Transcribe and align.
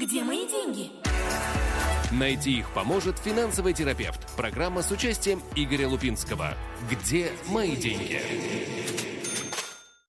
Где 0.00 0.24
мои 0.24 0.48
деньги? 0.48 0.90
Найти 2.10 2.60
их 2.60 2.72
поможет 2.72 3.18
финансовый 3.18 3.74
терапевт. 3.74 4.34
Программа 4.34 4.80
с 4.80 4.90
участием 4.90 5.40
Игоря 5.54 5.88
Лупинского. 5.88 6.54
Где 6.90 7.26
мои 7.50 7.76
деньги? 7.76 8.18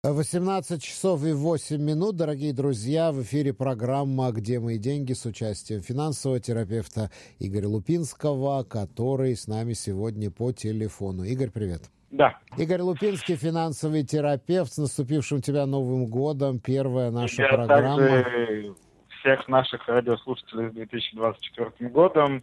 18 0.04 0.82
часов 0.82 1.26
и 1.26 1.34
8 1.34 1.82
минут, 1.82 2.16
дорогие 2.16 2.54
друзья, 2.54 3.12
в 3.12 3.22
эфире 3.24 3.54
программа 3.54 4.32
«Где 4.32 4.62
мои 4.62 4.78
деньги» 4.78 5.12
с 5.12 5.26
участием 5.26 5.82
финансового 5.82 6.40
терапевта 6.40 7.12
Игоря 7.40 7.68
Лупинского, 7.68 8.64
который 8.64 9.36
с 9.36 9.48
нами 9.48 9.74
сегодня 9.74 10.32
по 10.32 10.54
телефону. 10.54 11.26
Игорь, 11.26 11.50
привет. 11.50 11.82
Да. 12.12 12.38
Игорь 12.58 12.82
Лупинский, 12.82 13.36
финансовый 13.36 14.06
терапевт. 14.06 14.72
С 14.72 14.78
наступившим 14.78 15.42
тебя 15.42 15.66
Новым 15.66 16.06
годом. 16.06 16.60
Первая 16.60 17.12
наша 17.12 17.42
Я 17.42 17.50
программа. 17.50 17.98
также 17.98 18.76
всех 19.22 19.48
наших 19.48 19.88
радиослушателей 19.88 20.70
с 20.70 20.74
2024 20.74 21.90
годом 21.90 22.42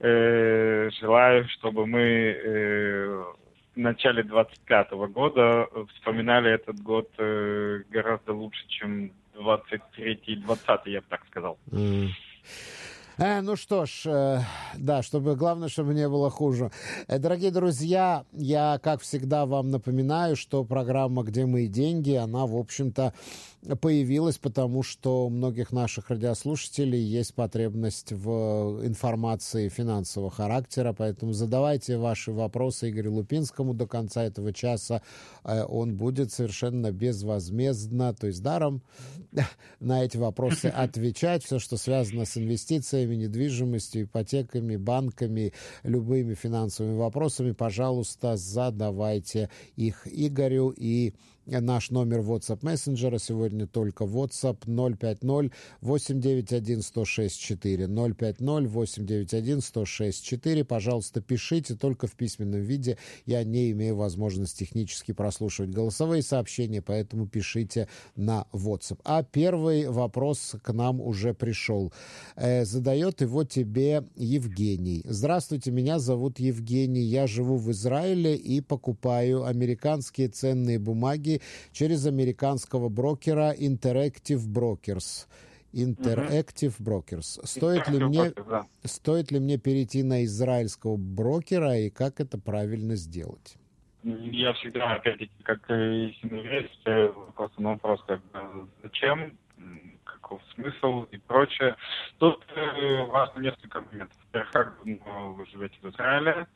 э, 0.00 0.90
желаю, 1.00 1.48
чтобы 1.48 1.86
мы 1.86 2.00
э, 2.00 3.24
в 3.74 3.78
начале 3.78 4.22
25 4.22 4.92
года 5.10 5.66
вспоминали 5.94 6.52
этот 6.52 6.80
год 6.80 7.10
э, 7.18 7.82
гораздо 7.90 8.32
лучше, 8.32 8.64
чем 8.68 9.10
23 9.34 10.20
и 10.26 10.36
20 10.36 10.80
я 10.86 11.00
бы 11.00 11.06
так 11.08 11.26
сказал. 11.26 11.58
М. 11.72 12.10
Э, 13.16 13.40
ну 13.42 13.54
что 13.54 13.86
ж, 13.86 14.06
э, 14.06 14.40
да, 14.76 15.02
чтобы 15.02 15.36
главное, 15.36 15.68
чтобы 15.68 15.94
не 15.94 16.08
было 16.08 16.30
хуже. 16.30 16.70
Э, 17.06 17.18
дорогие 17.18 17.52
друзья, 17.52 18.24
я, 18.32 18.80
как 18.82 19.02
всегда, 19.02 19.46
вам 19.46 19.70
напоминаю, 19.70 20.34
что 20.34 20.64
программа 20.64 21.22
«Где 21.22 21.46
мои 21.46 21.68
деньги», 21.68 22.14
она, 22.14 22.46
в 22.46 22.56
общем-то, 22.56 23.14
появилась, 23.80 24.38
потому 24.38 24.82
что 24.82 25.26
у 25.26 25.30
многих 25.30 25.72
наших 25.72 26.10
радиослушателей 26.10 27.00
есть 27.00 27.34
потребность 27.34 28.12
в 28.12 28.80
информации 28.84 29.68
финансового 29.68 30.30
характера, 30.30 30.94
поэтому 30.96 31.32
задавайте 31.32 31.96
ваши 31.96 32.32
вопросы 32.32 32.90
Игорю 32.90 33.14
Лупинскому 33.14 33.74
до 33.74 33.86
конца 33.86 34.24
этого 34.24 34.52
часа. 34.52 35.02
Э, 35.44 35.64
Он 35.64 35.96
будет 35.96 36.32
совершенно 36.32 36.92
безвозмездно, 36.92 38.14
то 38.14 38.26
есть 38.26 38.42
даром, 38.42 38.82
на 39.80 40.04
эти 40.04 40.16
вопросы 40.16 40.66
отвечать. 40.74 41.44
Все, 41.44 41.58
что 41.58 41.76
связано 41.76 42.26
с 42.26 42.36
инвестициями, 42.36 43.14
недвижимостью, 43.14 44.04
ипотеками, 44.04 44.76
банками, 44.76 45.52
любыми 45.82 46.34
финансовыми 46.34 46.96
вопросами, 46.96 47.52
пожалуйста, 47.52 48.36
задавайте 48.36 49.48
их 49.76 50.06
Игорю 50.06 50.70
и 50.76 51.14
Наш 51.46 51.90
номер 51.90 52.20
WhatsApp 52.20 52.60
мессенджера 52.62 53.18
сегодня 53.18 53.66
только 53.66 54.04
WhatsApp 54.04 54.60
050-891-1064. 55.82 57.86
050-891-1064. 57.86 60.64
Пожалуйста, 60.64 61.20
пишите 61.20 61.74
только 61.74 62.06
в 62.06 62.12
письменном 62.12 62.62
виде. 62.62 62.96
Я 63.26 63.44
не 63.44 63.72
имею 63.72 63.96
возможности 63.96 64.64
технически 64.64 65.12
прослушивать 65.12 65.70
голосовые 65.70 66.22
сообщения, 66.22 66.80
поэтому 66.80 67.26
пишите 67.26 67.88
на 68.16 68.46
WhatsApp. 68.52 69.00
А 69.04 69.22
первый 69.22 69.90
вопрос 69.90 70.56
к 70.62 70.72
нам 70.72 71.02
уже 71.02 71.34
пришел. 71.34 71.92
Э, 72.36 72.64
задает 72.64 73.20
его 73.20 73.44
тебе 73.44 74.02
Евгений. 74.16 75.02
Здравствуйте, 75.04 75.70
меня 75.70 75.98
зовут 75.98 76.38
Евгений. 76.38 77.02
Я 77.02 77.26
живу 77.26 77.58
в 77.58 77.70
Израиле 77.70 78.34
и 78.34 78.62
покупаю 78.62 79.44
американские 79.44 80.28
ценные 80.28 80.78
бумаги 80.78 81.33
через 81.72 82.06
американского 82.06 82.88
брокера 82.88 83.54
Interactive 83.54 84.40
Brokers. 84.46 85.26
Interactive 85.72 86.74
Brokers. 86.80 87.44
Стоит 87.44 87.88
ли 87.88 88.04
мне 88.04 88.32
Да. 88.48 88.66
стоит 88.84 89.32
ли 89.32 89.40
мне 89.40 89.58
перейти 89.58 90.02
на 90.02 90.24
израильского 90.24 90.96
брокера 90.96 91.76
и 91.76 91.90
как 91.90 92.20
это 92.20 92.38
правильно 92.38 92.94
сделать? 92.94 93.56
Я 94.04 94.52
всегда, 94.52 94.94
опять-таки, 94.94 95.32
как 95.42 95.68
и 95.70 96.10
истинный 96.10 96.42
веритель, 96.42 97.12
просто 97.34 97.62
на 97.62 97.70
вопрос, 97.70 98.02
как 98.06 98.20
бы, 98.32 98.68
зачем, 98.82 99.36
каков 100.04 100.42
смысл 100.54 101.04
и 101.10 101.16
прочее. 101.16 101.74
Тут 102.18 102.44
э, 102.54 103.04
важно 103.06 103.40
несколько 103.40 103.80
моментов. 103.80 104.16
Во-первых, 104.26 104.52
как 104.52 104.76
давно 104.84 105.32
вы 105.32 105.46
живете 105.46 105.76
в 105.80 105.88
Израиле, 105.88 106.32
Э, 106.32 106.46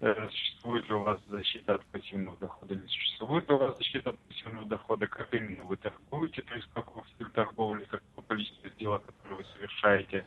существует 0.00 0.88
ли 0.88 0.94
у 0.94 1.02
вас 1.02 1.20
защита 1.28 1.74
от 1.74 1.84
пассивного 1.86 2.36
дохода, 2.38 2.74
не 2.74 2.86
существует 2.86 3.48
ли 3.48 3.54
у 3.54 3.58
вас 3.58 3.76
защита 3.78 4.10
от 4.10 4.18
пассивного 4.20 4.66
дохода, 4.66 5.06
как 5.06 5.32
именно 5.32 5.64
вы 5.64 5.76
торгуете, 5.76 6.42
то 6.42 6.54
есть 6.54 6.68
каков 6.74 7.06
стиль 7.14 7.30
торговли, 7.30 7.84
какое 7.84 8.24
количество 8.28 8.68
сделок, 8.70 9.04
которые 9.06 9.38
вы 9.38 9.44
совершаете, 9.54 10.26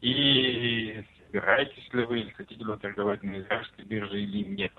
и 0.00 1.02
собираетесь 1.26 1.92
ли 1.92 2.04
вы 2.04 2.20
или 2.20 2.30
хотите 2.30 2.62
ли 2.62 2.76
торговать 2.76 3.22
на 3.22 3.38
израильской 3.38 3.84
бирже 3.84 4.20
или 4.20 4.44
нет. 4.44 4.72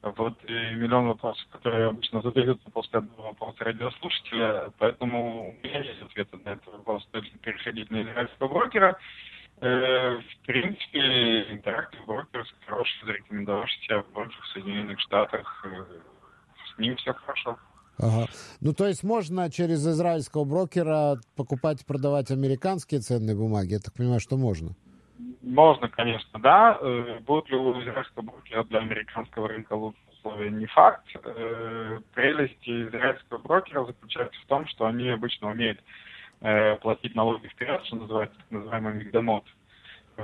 Вот 0.00 0.38
э, 0.44 0.74
миллион 0.74 1.08
вопросов, 1.08 1.44
которые 1.50 1.88
обычно 1.88 2.22
задаются 2.22 2.70
после 2.70 3.00
одного 3.00 3.30
вопроса 3.30 3.64
радиослушателя, 3.64 4.72
поэтому 4.78 5.50
у 5.50 5.66
меня 5.66 5.80
есть 5.80 6.00
ответ 6.02 6.32
на 6.44 6.50
этот 6.50 6.66
вопрос. 6.68 7.08
Переходить 7.42 7.90
на 7.90 8.02
израильского 8.02 8.48
брокера? 8.48 8.96
Э, 9.60 10.18
В 10.18 10.46
принципе, 10.46 11.42
Interactive 11.52 12.06
Brokers 12.06 12.46
хороший, 12.66 13.06
зарекомендовавший 13.06 13.80
себя 13.82 14.02
в 14.02 14.46
Соединенных 14.52 15.00
Штатах. 15.00 15.64
Э, 15.64 15.84
С 16.74 16.78
ним 16.78 16.96
все 16.96 17.12
хорошо. 17.12 17.58
Ага. 17.98 18.26
Ну, 18.60 18.72
то 18.72 18.86
есть 18.86 19.02
можно 19.02 19.50
через 19.50 19.84
израильского 19.84 20.44
брокера 20.44 21.16
покупать 21.36 21.82
и 21.82 21.84
продавать 21.84 22.30
американские 22.30 23.00
ценные 23.00 23.34
бумаги? 23.34 23.72
Я 23.72 23.80
так 23.80 23.94
понимаю, 23.94 24.20
что 24.20 24.36
можно. 24.36 24.70
Можно, 25.42 25.88
конечно, 25.88 26.38
да. 26.38 26.78
Э, 26.80 27.18
Будут 27.26 27.50
ли 27.50 27.56
у 27.56 27.72
израильского 27.82 28.22
брокера 28.22 28.62
для 28.64 28.78
американского 28.78 29.48
рынка 29.48 29.72
лучшие 29.72 30.02
условия, 30.12 30.50
не 30.50 30.66
факт. 30.66 31.04
Прелесть 32.14 32.62
израильского 32.68 33.38
брокера 33.38 33.84
заключается 33.84 34.40
в 34.40 34.46
том, 34.46 34.66
что 34.68 34.86
они 34.86 35.08
обычно 35.08 35.50
умеют 35.50 35.80
э, 36.40 36.76
платить 36.76 37.14
налоги 37.14 37.48
вперед, 37.48 37.84
что 37.84 37.96
называется 37.96 38.36
так 38.36 38.50
называемый 38.50 38.94
мигдомот. 38.94 39.44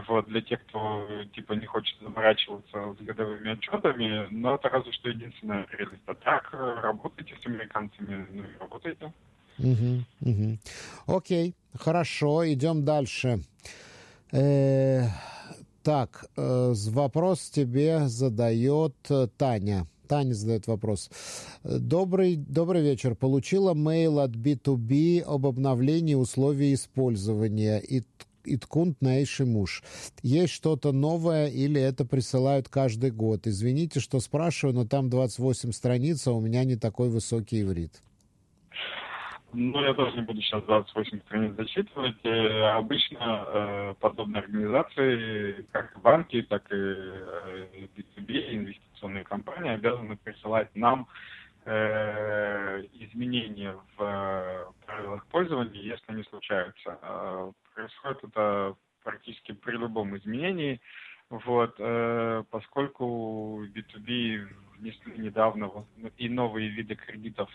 Вот, 0.08 0.26
для 0.26 0.41
тех, 0.41 0.60
кто 0.66 1.06
типа 1.34 1.52
не 1.52 1.66
хочет 1.66 1.97
заморачиваться 2.00 2.97
с 2.98 3.04
годовыми 3.04 3.52
отчетами, 3.52 4.26
но 4.30 4.56
это 4.56 4.69
разве 4.69 4.92
что 4.92 5.08
единственная 5.08 5.64
прелесть. 5.64 6.02
А 6.06 6.14
так 6.14 6.50
э, 6.52 6.80
работайте 6.82 7.36
с 7.41 7.47
американцами, 7.47 8.26
ну 8.32 8.42
и 8.42 8.58
работайте. 8.58 9.12
Мгм, 9.58 10.04
мгм. 10.20 10.58
Окей, 11.06 11.54
хорошо, 11.78 12.52
идем 12.52 12.84
дальше. 12.84 13.38
Э, 14.32 15.02
так, 15.84 16.25
э, 16.36 16.72
вопрос 16.91 17.50
тебе 17.50 18.08
задает 18.08 18.96
э, 19.10 19.28
Таня. 19.38 19.86
Таня 20.14 20.32
задает 20.32 20.69
вопрос. 20.69 21.10
Добрый, 21.64 22.36
добрый 22.36 22.82
вечер. 22.82 23.16
Получила 23.16 23.75
мейл 23.75 24.20
от 24.20 24.30
B2B 24.30 25.22
об 25.22 25.44
обновлении 25.44 26.14
условий 26.14 26.72
использования. 26.72 27.80
И 27.80 28.04
Иткунт 28.44 29.02
Нейши 29.02 29.44
Муж. 29.44 29.82
Есть 30.22 30.52
что-то 30.52 30.92
новое 30.92 31.48
или 31.48 31.80
это 31.80 32.04
присылают 32.04 32.69
каждый 32.69 33.10
год? 33.10 33.48
Извините, 33.48 33.98
что 33.98 34.20
спрашиваю, 34.20 34.76
но 34.76 34.86
там 34.86 35.10
28 35.10 35.72
страниц, 35.72 36.25
а 36.28 36.32
у 36.32 36.41
меня 36.41 36.62
не 36.62 36.76
такой 36.76 37.08
высокий 37.08 37.62
иврит. 37.62 38.00
Ну, 39.56 39.81
я 39.84 39.94
тоже 39.94 40.16
не 40.16 40.22
буду 40.22 40.42
сейчас 40.42 40.65
28 40.65 41.20
страниц 41.20 41.54
зачитывать. 41.56 42.16
Э, 42.25 42.70
Обычно 42.72 43.44
э, 43.47 43.94
подобные 44.00 44.41
организации, 44.42 45.65
как 45.70 46.00
банки, 46.03 46.42
так 46.42 46.65
и 46.72 46.75
э, 46.75 47.87
B2B, 47.97 48.54
инвестиционные 48.56 49.22
компании, 49.22 49.70
обязаны 49.70 50.16
присылать 50.16 50.75
нам 50.75 51.06
э, 51.66 52.82
изменения 52.94 53.76
в 53.97 54.03
э, 54.03 54.64
правилах 54.87 55.25
пользования, 55.28 55.81
если 55.81 56.04
они 56.09 56.25
случаются. 56.25 56.98
Э, 57.00 57.53
Происходит 57.75 58.25
это 58.25 58.75
практически 59.05 59.52
при 59.52 59.76
любом 59.76 60.17
изменении. 60.17 60.81
Вот, 61.31 61.76
э, 61.78 62.43
поскольку 62.50 63.64
B2B 63.67 64.49
внесли 64.78 65.19
недавно 65.19 65.87
и 66.17 66.28
новые 66.28 66.70
виды 66.70 66.96
кредитов 66.96 67.49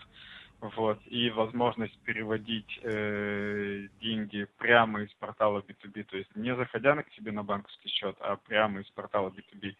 вот, 0.60 1.00
и 1.06 1.30
возможность 1.30 1.98
переводить 2.00 2.80
э, 2.82 3.88
деньги 4.00 4.46
прямо 4.58 5.02
из 5.02 5.12
портала 5.14 5.60
B2B, 5.60 6.04
то 6.04 6.16
есть 6.18 6.34
не 6.36 6.54
заходя 6.54 6.94
на 6.94 7.02
к 7.02 7.12
себе 7.12 7.32
на 7.32 7.42
банковский 7.42 7.88
счет, 7.88 8.16
а 8.20 8.36
прямо 8.36 8.80
из 8.80 8.90
портала 8.90 9.30
B2B, 9.30 9.74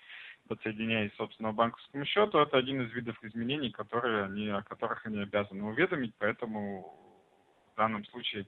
подсоединяясь 0.49 1.13
к 1.13 1.17
собственному 1.17 1.55
банковскому 1.55 2.05
счету, 2.07 2.39
это 2.39 2.57
один 2.57 2.81
из 2.83 2.93
видов 2.93 3.23
изменений, 3.23 3.71
которые 3.71 4.25
они, 4.25 4.49
о 4.49 4.63
которых 4.63 5.05
они 5.07 5.21
обязаны 5.21 5.65
уведомить, 5.65 6.15
поэтому 6.19 6.97
в 7.75 7.77
данном 7.77 8.05
случае 8.07 8.47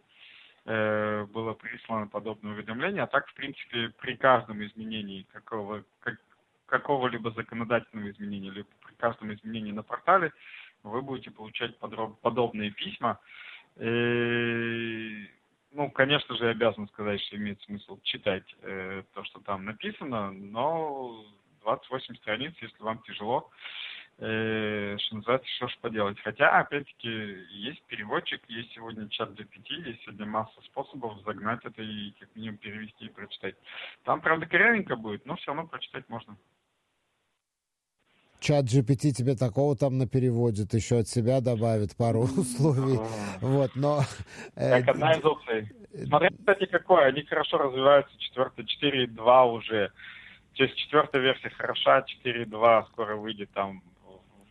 э, 0.64 1.26
было 1.26 1.52
прислано 1.52 2.08
подобное 2.08 2.52
уведомление, 2.52 3.02
а 3.02 3.08
так, 3.08 3.28
в 3.28 3.34
принципе, 3.34 3.90
при 4.00 4.16
каждом 4.16 4.64
изменении 4.64 5.26
какого, 5.32 5.84
как, 6.00 6.16
какого-либо 6.64 7.30
законодательного 7.32 8.10
изменения, 8.10 8.50
либо 8.50 8.68
при 8.86 8.94
каждом 8.94 9.34
изменении 9.34 9.72
на 9.72 9.82
портале, 9.82 10.32
вы 10.82 11.02
будете 11.02 11.30
получать 11.30 11.78
подроб- 11.78 12.16
подобные 12.22 12.70
письма. 12.70 13.18
Э, 13.76 15.26
ну, 15.72 15.90
конечно 15.90 16.36
же, 16.36 16.48
обязан 16.50 16.88
сказать, 16.88 17.20
что 17.22 17.36
имеет 17.36 17.60
смысл 17.62 17.98
читать 18.02 18.44
э, 18.62 19.02
то, 19.14 19.24
что 19.24 19.40
там 19.40 19.64
написано, 19.64 20.30
но 20.32 21.24
28 21.62 22.16
страниц, 22.16 22.54
если 22.60 22.82
вам 22.82 23.00
тяжело, 23.02 23.50
э, 24.18 24.96
что 24.98 25.16
называется, 25.16 25.48
что 25.56 25.68
ж 25.68 25.78
поделать. 25.80 26.20
Хотя, 26.20 26.58
опять-таки, 26.58 27.08
есть 27.08 27.82
переводчик, 27.84 28.42
есть 28.48 28.72
сегодня 28.72 29.08
чат 29.08 29.30
GPT, 29.30 29.88
есть 29.88 30.02
сегодня 30.02 30.26
масса 30.26 30.60
способов 30.66 31.18
загнать 31.24 31.64
это 31.64 31.82
и 31.82 32.10
как 32.20 32.34
минимум 32.36 32.58
перевести 32.58 33.06
и 33.06 33.10
прочитать. 33.10 33.56
Там, 34.04 34.20
правда, 34.20 34.46
корявенько 34.46 34.96
будет, 34.96 35.24
но 35.24 35.36
все 35.36 35.48
равно 35.48 35.66
прочитать 35.66 36.08
можно 36.08 36.36
чат 38.42 38.66
GPT 38.66 39.12
тебе 39.12 39.34
такого 39.36 39.76
там 39.76 39.98
на 39.98 40.06
переводит, 40.06 40.74
еще 40.74 40.98
от 40.98 41.08
себя 41.08 41.40
добавит 41.40 41.96
пару 41.96 42.20
условий. 42.36 42.98
Вот, 43.40 43.70
но... 43.74 44.00
Э, 44.56 44.80
так, 44.80 44.88
одна 44.88 45.12
из 45.12 45.24
опций. 45.24 45.70
Смотря, 46.06 46.30
кстати, 46.30 46.66
какое. 46.66 47.06
Они 47.06 47.22
хорошо 47.22 47.58
развиваются. 47.58 48.12
Четвертый, 48.18 48.64
4.2 48.64 49.52
уже. 49.52 49.92
То 50.54 50.64
есть 50.64 50.76
четвертая 50.76 51.22
версия 51.22 51.50
хороша, 51.50 52.04
4.2 52.24 52.86
скоро 52.92 53.16
выйдет 53.16 53.50
там 53.52 53.82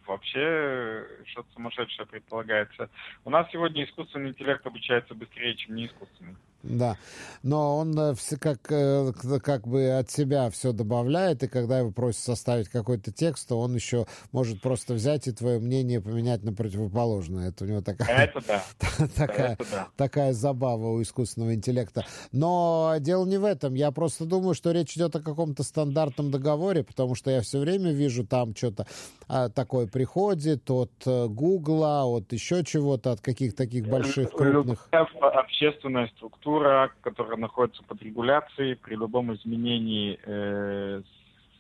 вообще 0.08 1.06
что-то 1.26 1.48
сумасшедшее 1.54 2.06
предполагается. 2.06 2.90
У 3.24 3.30
нас 3.30 3.48
сегодня 3.52 3.84
искусственный 3.86 4.30
интеллект 4.30 4.66
обучается 4.66 5.14
быстрее, 5.16 5.56
чем 5.56 5.76
не 5.76 5.86
искусственный. 5.86 6.36
Да, 6.64 6.98
но 7.44 7.78
он 7.78 7.98
э, 7.98 8.14
все 8.14 8.38
как, 8.38 8.60
э, 8.72 9.12
как 9.44 9.68
бы 9.68 9.90
от 9.98 10.12
себя 10.12 10.50
все 10.52 10.74
добавляет, 10.74 11.44
и 11.44 11.48
когда 11.48 11.80
его 11.80 11.92
просят 11.92 12.22
составить 12.22 12.70
какой-то 12.70 13.12
текст, 13.12 13.50
то 13.50 13.60
он 13.60 13.74
еще 13.74 14.06
может 14.32 14.62
просто 14.62 14.94
взять 14.94 15.28
и 15.28 15.32
твое 15.32 15.60
мнение 15.60 16.02
поменять 16.02 16.44
на 16.44 16.54
противоположное. 16.54 17.50
Это 17.50 17.66
у 17.66 17.68
него 17.68 17.82
такая, 17.82 18.26
Это 18.26 18.42
да. 18.48 18.64
такая, 19.16 19.54
Это 19.54 19.66
да. 19.72 19.88
такая 19.96 20.34
забава 20.34 20.90
у 20.90 21.02
искусственного 21.02 21.56
интеллекта. 21.56 22.06
Но 22.32 22.96
дело 23.00 23.26
не 23.26 23.38
в 23.38 23.46
этом. 23.46 23.74
Я 23.74 23.92
просто 23.92 24.26
думаю, 24.26 24.54
что 24.54 24.72
речь 24.72 24.96
идет 24.96 25.16
о 25.16 25.22
каком-то 25.22 25.64
стандартном 25.64 26.32
договоре, 26.32 26.84
потому 26.84 27.16
что 27.16 27.32
я 27.32 27.42
все 27.42 27.60
время 27.60 27.92
вижу 27.92 28.26
там 28.26 28.56
что-то 28.56 28.86
а, 29.28 29.50
такое 29.50 29.88
приходит 29.88 30.70
от 30.70 30.92
э, 31.06 31.28
Гугла, 31.28 32.04
от 32.06 32.34
еще 32.34 32.64
чего-то, 32.64 33.14
от 33.14 33.22
каких-то 33.22 33.64
таких 33.64 33.88
больших, 33.88 34.32
крупных... 34.32 34.90
Общественная 34.92 36.08
структура 36.16 36.51
структура, 36.52 36.92
которая 37.02 37.38
находится 37.38 37.84
под 37.84 38.02
регуляцией, 38.02 38.76
при 38.76 38.96
любом 38.96 39.34
изменении, 39.34 40.20
э, 40.24 41.02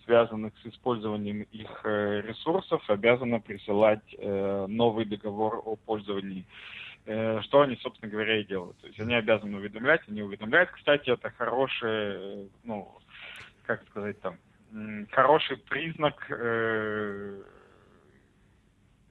связанных 0.05 0.53
с 0.61 0.67
использованием 0.67 1.43
их 1.51 1.81
э, 1.83 2.21
ресурсов, 2.21 2.81
обязана 2.89 3.39
присылать 3.39 4.03
э, 4.17 4.65
новый 4.67 5.05
договор 5.05 5.61
о 5.65 5.75
пользовании. 5.77 6.45
Что 7.03 7.61
они, 7.61 7.77
собственно 7.77 8.11
говоря, 8.11 8.39
и 8.39 8.45
делают. 8.45 8.77
То 8.77 8.85
есть 8.85 8.99
они 8.99 9.15
обязаны 9.15 9.57
уведомлять, 9.57 10.01
они 10.07 10.21
уведомляют. 10.21 10.69
Кстати, 10.69 11.09
это 11.09 11.31
хороший, 11.31 12.47
ну, 12.63 12.91
как 13.65 13.83
сказать 13.89 14.21
там, 14.21 14.37
хороший 15.09 15.57
признак 15.57 16.29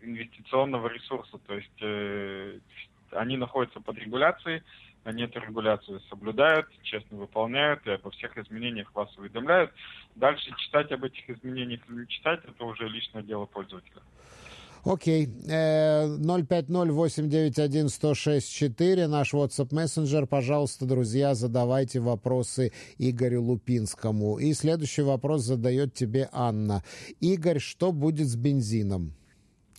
инвестиционного 0.00 0.86
ресурса. 0.86 1.38
То 1.48 1.54
есть 1.56 1.82
они 3.10 3.36
находятся 3.36 3.80
под 3.80 3.98
регуляцией, 3.98 4.62
они 5.04 5.24
эту 5.24 5.40
регуляцию 5.40 6.00
соблюдают, 6.08 6.66
честно 6.82 7.18
выполняют 7.18 7.86
и 7.86 7.90
обо 7.90 8.10
всех 8.10 8.36
изменениях 8.36 8.92
вас 8.94 9.08
уведомляют. 9.16 9.70
Дальше 10.14 10.50
читать 10.58 10.92
об 10.92 11.04
этих 11.04 11.30
изменениях 11.30 11.80
или 11.88 12.00
не 12.00 12.08
читать, 12.08 12.40
это 12.44 12.64
уже 12.64 12.86
личное 12.88 13.22
дело 13.22 13.46
пользователя. 13.46 14.02
Окей. 14.84 15.26
Okay. 15.26 16.18
050-891-1064, 16.20 19.06
наш 19.08 19.34
WhatsApp 19.34 19.74
мессенджер. 19.74 20.26
Пожалуйста, 20.26 20.86
друзья, 20.86 21.34
задавайте 21.34 22.00
вопросы 22.00 22.72
Игорю 22.98 23.42
Лупинскому. 23.42 24.38
И 24.38 24.54
следующий 24.54 25.02
вопрос 25.02 25.42
задает 25.42 25.92
тебе 25.92 26.30
Анна. 26.32 26.82
Игорь, 27.20 27.58
что 27.58 27.92
будет 27.92 28.26
с 28.26 28.36
бензином? 28.36 29.12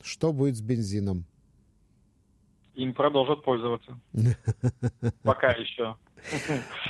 Что 0.04 0.34
будет 0.34 0.58
с 0.58 0.62
бензином? 0.62 1.26
Им 2.82 2.94
продолжат 2.94 3.44
пользоваться. 3.44 3.98
Пока 5.24 5.52
еще. 5.52 5.96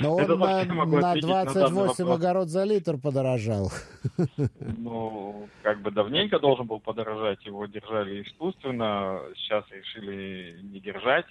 Но 0.00 0.16
он 0.16 0.38
на, 0.38 0.64
на 0.64 1.14
28 1.14 2.06
на 2.06 2.14
огород 2.14 2.48
за 2.48 2.64
литр 2.64 2.98
подорожал. 2.98 3.70
Ну, 4.78 5.48
как 5.62 5.80
бы 5.80 5.90
давненько 5.90 6.38
должен 6.38 6.66
был 6.66 6.80
подорожать, 6.80 7.44
его 7.46 7.66
держали 7.66 8.22
искусственно, 8.22 9.20
сейчас 9.36 9.64
решили 9.70 10.60
не 10.62 10.80
держать. 10.80 11.26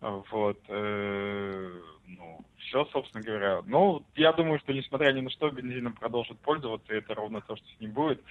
Вот, 0.00 0.58
э, 0.68 1.80
ну, 2.06 2.40
все, 2.58 2.84
собственно 2.86 3.24
говоря. 3.24 3.62
Ну, 3.66 4.04
я 4.14 4.32
думаю, 4.32 4.58
что 4.58 4.74
несмотря 4.74 5.12
ни 5.12 5.22
на 5.22 5.30
что, 5.30 5.50
бензином 5.50 5.94
продолжит 5.94 6.38
пользоваться, 6.40 6.92
и 6.92 6.98
это 6.98 7.14
ровно 7.14 7.40
то, 7.40 7.56
что 7.56 7.66
с 7.66 7.80
ним 7.80 7.92
будет. 7.92 8.22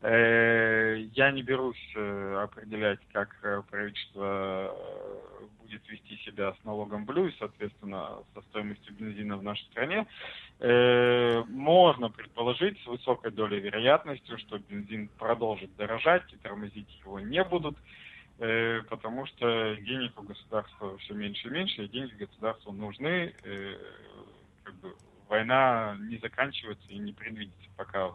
Э, 0.00 0.96
я 1.14 1.32
не 1.32 1.42
берусь 1.42 1.92
э, 1.96 2.40
определять, 2.40 3.00
как 3.12 3.36
правительство 3.68 4.76
будет 5.62 5.88
вести 5.88 6.16
себя 6.18 6.54
с 6.54 6.64
налогом 6.64 7.04
блю 7.04 7.26
и, 7.26 7.34
соответственно, 7.38 8.18
со 8.34 8.40
стоимостью 8.42 8.94
бензина 8.94 9.36
в 9.36 9.42
нашей 9.42 9.64
стране. 9.66 10.06
Можно 11.48 12.10
предположить 12.10 12.80
с 12.82 12.86
высокой 12.86 13.32
долей 13.32 13.60
вероятности, 13.60 14.36
что 14.38 14.58
бензин 14.58 15.08
продолжит 15.18 15.74
дорожать 15.76 16.32
и 16.32 16.36
тормозить 16.36 16.88
его 17.04 17.20
не 17.20 17.44
будут. 17.44 17.76
Потому 18.88 19.26
что 19.26 19.74
денег 19.76 20.18
у 20.18 20.22
государства 20.22 20.96
все 20.98 21.14
меньше 21.14 21.48
и 21.48 21.50
меньше, 21.50 21.84
и 21.84 21.88
деньги 21.88 22.14
государству 22.14 22.72
нужны. 22.72 23.34
Э, 23.42 23.76
как 24.62 24.74
бы 24.76 24.94
война 25.28 25.96
не 26.00 26.18
заканчивается 26.18 26.86
и 26.88 26.98
не 26.98 27.12
предвидится 27.12 27.68
пока. 27.76 28.12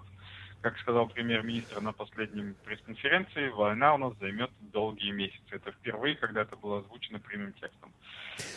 Как 0.64 0.78
сказал 0.78 1.10
премьер-министр 1.10 1.82
на 1.82 1.92
последнем 1.92 2.56
пресс-конференции, 2.64 3.50
война 3.50 3.96
у 3.96 3.98
нас 3.98 4.14
займет 4.22 4.50
долгие 4.72 5.12
месяцы. 5.12 5.44
Это 5.52 5.74
впервые, 5.74 6.16
когда 6.16 6.44
это 6.44 6.56
было 6.56 6.80
озвучено 6.80 7.20
прямым 7.20 7.52
текстом. 7.52 7.92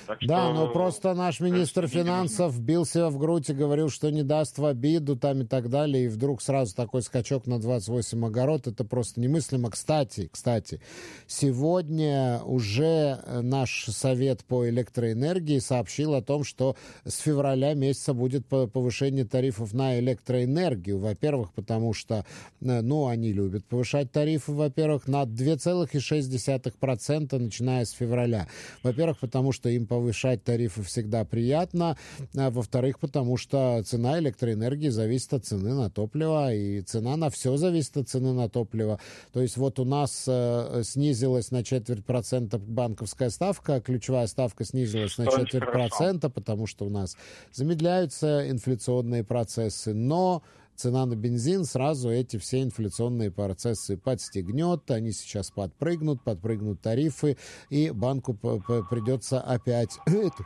Так 0.06 0.18
да, 0.20 0.44
что... 0.44 0.54
но 0.54 0.68
просто 0.68 1.14
наш 1.14 1.40
министр 1.40 1.88
финансов 1.88 2.58
бил 2.60 2.86
себя 2.86 3.10
в 3.10 3.18
грудь 3.18 3.50
и 3.50 3.54
говорил, 3.54 3.90
что 3.90 4.10
не 4.10 4.22
даст 4.22 4.58
в 4.58 4.64
обиду 4.64 5.16
там 5.16 5.42
и 5.42 5.44
так 5.44 5.68
далее, 5.68 6.04
и 6.04 6.08
вдруг 6.08 6.42
сразу 6.42 6.76
такой 6.76 7.02
скачок 7.02 7.46
на 7.46 7.60
28 7.60 8.24
огород, 8.24 8.68
это 8.68 8.84
просто 8.84 9.20
немыслимо. 9.20 9.70
Кстати, 9.70 10.28
кстати, 10.32 10.80
сегодня 11.26 12.40
уже 12.44 13.18
наш 13.42 13.86
совет 13.86 14.44
по 14.44 14.68
электроэнергии 14.68 15.58
сообщил 15.58 16.14
о 16.14 16.22
том, 16.22 16.44
что 16.44 16.76
с 17.04 17.18
февраля 17.18 17.74
месяца 17.74 18.14
будет 18.14 18.46
повышение 18.46 19.24
тарифов 19.24 19.72
на 19.74 19.98
электроэнергию. 19.98 21.00
Во-первых, 21.00 21.52
потому 21.52 21.95
что, 21.96 22.24
э, 22.60 22.80
ну, 22.80 23.08
они 23.08 23.32
любят 23.32 23.64
повышать 23.64 24.12
тарифы, 24.12 24.52
во-первых, 24.52 25.08
на 25.08 25.24
2,6%, 25.24 27.38
начиная 27.38 27.84
с 27.84 27.90
февраля. 27.90 28.46
Во-первых, 28.82 29.18
потому 29.18 29.52
что 29.52 29.68
им 29.68 29.86
повышать 29.86 30.44
тарифы 30.44 30.82
всегда 30.82 31.24
приятно. 31.24 31.96
А 32.36 32.50
во-вторых, 32.50 33.00
потому 33.00 33.36
что 33.36 33.82
цена 33.84 34.18
электроэнергии 34.18 34.88
зависит 34.88 35.34
от 35.34 35.46
цены 35.46 35.74
на 35.74 35.90
топливо, 35.90 36.54
и 36.54 36.80
цена 36.82 37.16
на 37.16 37.30
все 37.30 37.56
зависит 37.56 37.96
от 37.96 38.08
цены 38.08 38.32
на 38.32 38.48
топливо. 38.48 39.00
То 39.32 39.40
есть 39.40 39.56
вот 39.56 39.78
у 39.78 39.84
нас 39.84 40.24
э, 40.26 40.82
снизилась 40.84 41.50
на 41.50 41.64
четверть 41.64 42.04
процента 42.04 42.58
банковская 42.58 43.30
ставка, 43.30 43.80
ключевая 43.80 44.26
ставка 44.26 44.64
снизилась 44.64 45.18
на 45.18 45.26
четверть 45.26 45.70
процента, 45.70 46.28
потому 46.28 46.66
что 46.66 46.86
у 46.86 46.90
нас 46.90 47.16
замедляются 47.52 48.48
инфляционные 48.50 49.24
процессы, 49.24 49.94
но 49.94 50.42
цена 50.76 51.06
на 51.06 51.16
бензин 51.16 51.64
сразу 51.64 52.10
эти 52.10 52.38
все 52.38 52.62
инфляционные 52.62 53.30
процессы 53.30 53.96
подстегнет, 53.96 54.90
они 54.90 55.12
сейчас 55.12 55.50
подпрыгнут, 55.50 56.22
подпрыгнут 56.22 56.80
тарифы, 56.80 57.36
и 57.70 57.90
банку 57.90 58.34
придется 58.34 59.40
опять 59.40 59.98
эту 60.06 60.44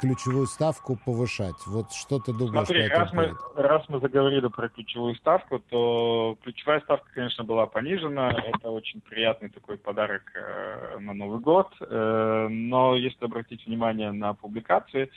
ключевую 0.00 0.46
ставку 0.46 0.98
повышать. 1.04 1.56
Вот 1.66 1.92
что 1.92 2.18
ты 2.18 2.32
думаешь 2.32 2.66
Смотри, 2.66 2.88
раз 2.88 3.12
мы, 3.12 3.34
раз 3.54 3.88
мы 3.88 4.00
заговорили 4.00 4.48
про 4.48 4.68
ключевую 4.68 5.14
ставку, 5.16 5.58
то 5.58 6.36
ключевая 6.42 6.80
ставка, 6.80 7.08
конечно, 7.14 7.44
была 7.44 7.66
понижена. 7.66 8.30
Это 8.30 8.70
очень 8.70 9.00
приятный 9.00 9.48
такой 9.48 9.78
подарок 9.78 10.22
э, 10.34 10.98
на 10.98 11.14
Новый 11.14 11.40
год. 11.40 11.68
Э, 11.80 12.48
но 12.48 12.96
если 12.96 13.24
обратить 13.24 13.64
внимание 13.66 14.12
на 14.12 14.34
публикации, 14.34 15.10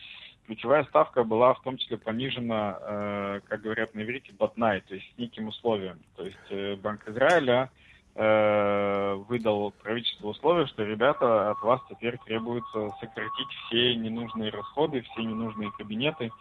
ключевая 0.51 0.83
ставка 0.83 1.23
была 1.23 1.53
в 1.53 1.61
том 1.61 1.77
числе 1.77 1.97
понижена, 1.97 2.77
э, 2.81 3.39
как 3.47 3.61
говорят 3.61 3.95
на 3.95 4.01
иврите, 4.01 4.33
ботнай, 4.37 4.81
то 4.81 4.93
есть 4.95 5.09
с 5.15 5.17
неким 5.17 5.47
условием. 5.47 5.97
То 6.17 6.25
есть 6.25 6.37
э, 6.49 6.75
Банк 6.75 7.07
Израиля 7.07 7.69
э, 8.15 9.13
выдал 9.29 9.71
правительству 9.81 10.31
условие, 10.31 10.67
что 10.67 10.83
ребята 10.83 11.51
от 11.51 11.61
вас 11.61 11.79
теперь 11.89 12.17
требуется 12.25 12.89
сократить 12.99 13.47
все 13.65 13.95
ненужные 13.95 14.51
расходы, 14.51 15.03
все 15.03 15.21
ненужные 15.21 15.71
кабинеты, 15.71 16.31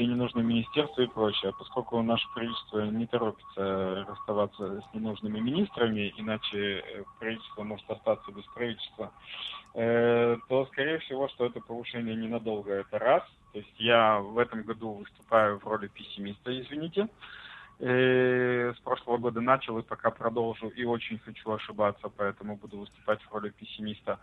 все 0.00 0.06
ненужные 0.06 0.44
министерства 0.44 1.02
и 1.02 1.06
прочее. 1.06 1.52
Поскольку 1.58 2.00
наше 2.00 2.26
правительство 2.34 2.80
не 2.86 3.06
торопится 3.06 4.06
расставаться 4.08 4.80
с 4.80 4.94
ненужными 4.94 5.40
министрами, 5.40 6.14
иначе 6.16 6.82
правительство 7.18 7.64
может 7.64 7.88
остаться 7.90 8.32
без 8.32 8.44
правительства, 8.54 9.12
э, 9.74 10.38
то, 10.48 10.66
скорее 10.66 10.98
всего, 11.00 11.28
что 11.28 11.44
это 11.44 11.60
повышение 11.60 12.16
ненадолго. 12.16 12.72
Это 12.72 12.98
раз. 12.98 13.22
То 13.52 13.58
есть 13.58 13.74
я 13.78 14.20
в 14.20 14.38
этом 14.38 14.62
году 14.62 14.92
выступаю 14.92 15.58
в 15.58 15.66
роли 15.66 15.88
пессимиста, 15.88 16.58
извините. 16.58 17.08
Э, 17.78 18.72
с 18.74 18.80
прошлого 18.80 19.18
года 19.18 19.42
начал 19.42 19.78
и 19.78 19.82
пока 19.82 20.10
продолжу, 20.10 20.68
и 20.68 20.84
очень 20.84 21.18
хочу 21.18 21.50
ошибаться, 21.52 22.08
поэтому 22.08 22.56
буду 22.56 22.78
выступать 22.78 23.20
в 23.22 23.34
роли 23.34 23.50
пессимиста. 23.50 24.18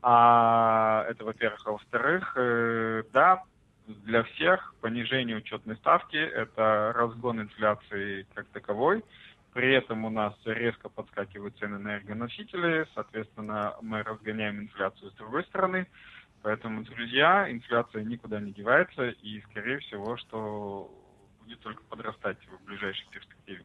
А 0.00 1.04
это, 1.08 1.24
во-первых. 1.24 1.60
А 1.66 1.72
во-вторых, 1.72 2.32
э, 2.36 3.02
да, 3.12 3.42
для 3.88 4.22
всех 4.22 4.74
понижение 4.80 5.36
учетной 5.36 5.76
ставки– 5.76 6.16
это 6.16 6.92
разгон 6.94 7.40
инфляции 7.40 8.26
как 8.34 8.46
таковой. 8.48 9.04
При 9.54 9.74
этом 9.74 10.04
у 10.04 10.10
нас 10.10 10.34
резко 10.44 10.88
подскакивают 10.88 11.56
цены 11.58 11.78
на 11.78 11.96
энергоносители, 11.96 12.86
соответственно, 12.94 13.74
мы 13.80 14.02
разгоняем 14.02 14.60
инфляцию 14.60 15.10
с 15.10 15.14
другой 15.14 15.44
стороны. 15.44 15.86
Поэтому, 16.42 16.84
друзья, 16.84 17.50
инфляция 17.50 18.04
никуда 18.04 18.40
не 18.40 18.52
девается, 18.52 19.08
и, 19.08 19.40
скорее 19.50 19.78
всего, 19.78 20.16
что 20.18 20.90
будет 21.42 21.60
только 21.60 21.82
подрастать 21.84 22.38
в 22.46 22.64
ближайшей 22.64 23.08
перспективе. 23.10 23.64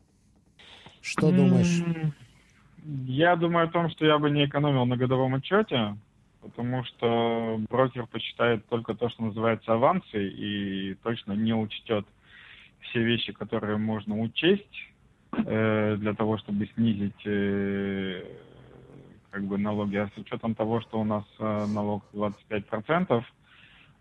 Что 1.02 1.30
думаешь? 1.30 1.82
Я 3.06 3.36
думаю 3.36 3.66
о 3.66 3.70
том, 3.70 3.90
что 3.90 4.06
я 4.06 4.18
бы 4.18 4.30
не 4.30 4.46
экономил 4.46 4.86
на 4.86 4.96
годовом 4.96 5.34
отчете, 5.34 5.96
потому 6.40 6.84
что 6.84 7.60
брокер 7.68 8.06
посчитает 8.06 8.66
только 8.68 8.94
то, 8.94 9.10
что 9.10 9.24
называется 9.24 9.74
авансы, 9.74 10.28
и 10.28 10.94
точно 11.02 11.32
не 11.32 11.52
учтет 11.52 12.06
все 12.80 13.02
вещи, 13.02 13.32
которые 13.32 13.76
можно 13.76 14.18
учесть 14.18 14.76
э, 15.32 15.96
для 15.98 16.14
того, 16.14 16.38
чтобы 16.38 16.66
снизить 16.74 17.26
э, 17.26 18.24
как 19.30 19.44
бы 19.44 19.58
налоги. 19.58 19.96
А 19.96 20.08
с 20.08 20.18
учетом 20.18 20.54
того, 20.54 20.80
что 20.80 20.98
у 20.98 21.04
нас 21.04 21.24
э, 21.38 21.66
налог 21.66 22.04
25%, 22.14 23.06
Э, 23.08 23.20
с 23.20 23.37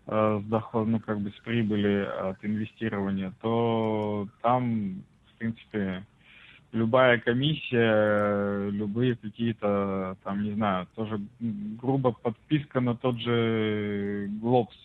доход, 0.08 0.88
ну, 0.88 1.00
как 1.00 1.20
бы 1.20 1.30
с 1.30 1.40
прибыли 1.40 2.04
от 2.04 2.42
инвестирования, 2.42 3.32
то 3.42 4.26
там, 4.40 5.02
в 5.26 5.38
принципе, 5.38 6.04
любая 6.72 7.18
комиссия, 7.18 8.70
любые 8.70 9.16
какие-то, 9.16 10.16
там, 10.24 10.42
не 10.42 10.52
знаю, 10.52 10.86
тоже 10.94 11.20
грубо 11.40 12.12
подписка 12.12 12.80
на 12.80 12.94
тот 12.96 13.18
же 13.18 14.28
Глобс 14.40 14.76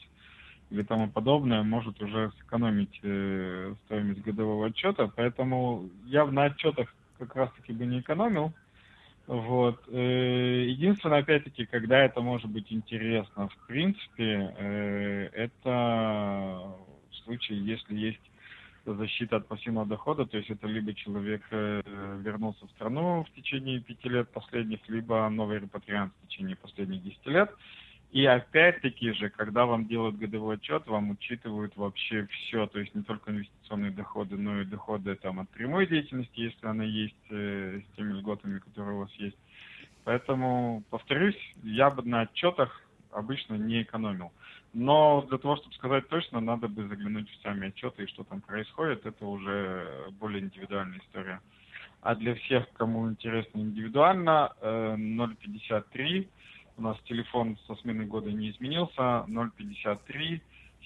или 0.71 0.83
тому 0.83 1.07
подобное 1.07 1.63
может 1.63 2.01
уже 2.01 2.31
сэкономить 2.39 2.99
э, 3.03 3.75
стоимость 3.85 4.23
годового 4.23 4.67
отчета, 4.67 5.11
поэтому 5.15 5.87
я 6.05 6.25
на 6.25 6.45
отчетах 6.45 6.93
как 7.19 7.35
раз-таки 7.35 7.73
бы 7.73 7.85
не 7.85 7.99
экономил, 7.99 8.53
вот. 9.27 9.81
Э, 9.87 10.65
единственное, 10.67 11.19
опять-таки, 11.19 11.65
когда 11.65 12.03
это 12.03 12.21
может 12.21 12.49
быть 12.49 12.71
интересно, 12.71 13.47
в 13.47 13.67
принципе, 13.67 14.53
э, 14.57 15.29
это 15.33 16.75
в 17.09 17.15
случае, 17.23 17.65
если 17.65 17.95
есть 17.95 18.21
защита 18.85 19.37
от 19.37 19.47
пассивного 19.47 19.85
дохода, 19.85 20.25
то 20.25 20.37
есть 20.37 20.49
это 20.49 20.67
либо 20.67 20.93
человек 20.93 21.41
э, 21.51 21.81
вернулся 22.21 22.67
в 22.67 22.71
страну 22.71 23.23
в 23.23 23.33
течение 23.33 23.79
пяти 23.79 24.09
лет 24.09 24.29
последних, 24.29 24.79
либо 24.89 25.29
новый 25.29 25.59
репатриант 25.59 26.13
в 26.21 26.27
течение 26.27 26.57
последних 26.57 27.01
десяти 27.01 27.29
лет, 27.29 27.49
и 28.13 28.27
опять-таки 28.27 29.11
же, 29.13 29.31
когда 29.31 29.65
вам 29.65 29.87
делают 29.87 30.17
годовой 30.17 30.57
отчет, 30.57 30.85
вам 30.85 31.09
учитывают 31.09 31.75
вообще 31.75 32.27
все, 32.27 32.67
то 32.67 32.79
есть 32.79 32.93
не 32.93 33.01
только 33.01 33.31
инвестиционные 33.31 33.89
доходы, 33.89 34.37
но 34.37 34.61
и 34.61 34.65
доходы 34.65 35.15
там 35.15 35.39
от 35.39 35.49
прямой 35.49 35.87
деятельности, 35.87 36.41
если 36.41 36.67
она 36.67 36.83
есть, 36.83 37.15
э, 37.31 37.81
с 37.81 37.95
теми 37.95 38.13
льготами, 38.13 38.59
которые 38.59 38.97
у 38.97 38.99
вас 38.99 39.11
есть. 39.15 39.35
Поэтому, 40.03 40.83
повторюсь, 40.91 41.35
я 41.63 41.89
бы 41.89 42.03
на 42.03 42.21
отчетах 42.21 42.83
обычно 43.09 43.55
не 43.55 43.81
экономил. 43.81 44.31
Но 44.73 45.25
для 45.27 45.39
того, 45.39 45.55
чтобы 45.55 45.73
сказать 45.73 46.07
точно, 46.07 46.39
надо 46.39 46.67
бы 46.67 46.87
заглянуть 46.87 47.31
в 47.31 47.41
сами 47.41 47.69
отчеты 47.69 48.03
и 48.03 48.07
что 48.07 48.23
там 48.25 48.41
происходит, 48.41 49.07
это 49.07 49.25
уже 49.25 50.11
более 50.19 50.43
индивидуальная 50.43 50.99
история. 50.99 51.41
А 52.01 52.13
для 52.13 52.35
всех, 52.35 52.71
кому 52.73 53.09
интересно 53.09 53.57
индивидуально, 53.57 54.51
053 54.61 56.19
э, 56.19 56.25
у 56.77 56.81
нас 56.81 56.97
телефон 57.05 57.57
со 57.67 57.75
смены 57.75 58.05
года 58.05 58.31
не 58.31 58.51
изменился. 58.51 59.25
053 59.27 60.41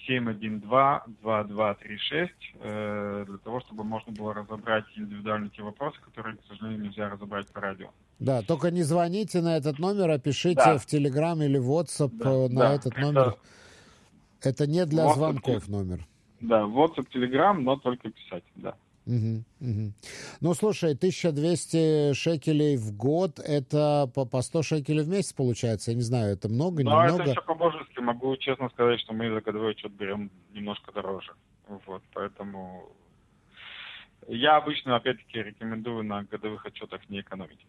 712-2236 0.08 2.30
э, 2.62 3.26
для 3.28 3.38
того, 3.40 3.60
чтобы 3.62 3.84
можно 3.84 4.14
было 4.14 4.34
разобрать 4.34 4.86
индивидуально 4.96 5.50
те 5.50 5.64
вопросы, 5.64 6.00
которые, 6.02 6.38
к 6.38 6.42
сожалению, 6.48 6.84
нельзя 6.84 7.10
разобрать 7.10 7.48
по 7.48 7.60
радио. 7.62 7.90
Да, 8.20 8.42
только 8.42 8.72
не 8.72 8.84
звоните 8.84 9.42
на 9.42 9.58
этот 9.58 9.80
номер, 9.80 10.12
а 10.12 10.20
пишите 10.20 10.62
да. 10.64 10.78
в 10.78 10.86
Телеграм 10.86 11.42
или 11.42 11.60
WhatsApp 11.60 12.12
да, 12.14 12.32
э, 12.32 12.48
на 12.50 12.60
да, 12.60 12.74
этот 12.74 12.98
номер. 12.98 13.36
Это, 14.40 14.50
это 14.50 14.68
не 14.68 14.86
для 14.86 15.06
WhatsApp, 15.06 15.16
звонков 15.16 15.68
номер. 15.68 16.06
Да, 16.42 16.62
WhatsApp, 16.62 17.08
Telegram, 17.14 17.54
но 17.54 17.78
только 17.78 18.12
писать, 18.12 18.44
да. 18.56 18.76
Угу, 19.08 19.44
угу. 19.62 19.94
Ну, 20.42 20.54
слушай, 20.54 20.92
1200 20.92 22.14
шекелей 22.14 22.76
в 22.76 22.96
год, 22.96 23.40
это 23.40 24.12
по, 24.14 24.26
по 24.26 24.42
100 24.42 24.64
шекелей 24.64 25.04
в 25.04 25.08
месяц 25.08 25.32
получается? 25.32 25.92
Я 25.92 25.98
не 25.98 26.04
знаю, 26.04 26.34
это 26.34 26.50
много, 26.50 26.84
да, 26.84 27.06
немного? 27.06 27.24
это 27.24 27.32
еще 27.32 27.42
по-божески. 27.42 28.00
Могу 28.00 28.36
честно 28.36 28.70
сказать, 28.70 29.00
что 29.00 29.14
мы 29.14 29.32
за 29.34 29.40
годовой 29.40 29.72
отчет 29.72 29.94
берем 29.94 30.30
немножко 30.52 30.92
дороже. 30.92 31.32
Вот, 31.86 32.04
поэтому 32.14 32.92
я 34.28 34.58
обычно, 34.58 34.98
опять-таки, 34.98 35.42
рекомендую 35.42 36.04
на 36.04 36.24
годовых 36.24 36.66
отчетах 36.66 37.08
не 37.10 37.22
экономить. 37.22 37.66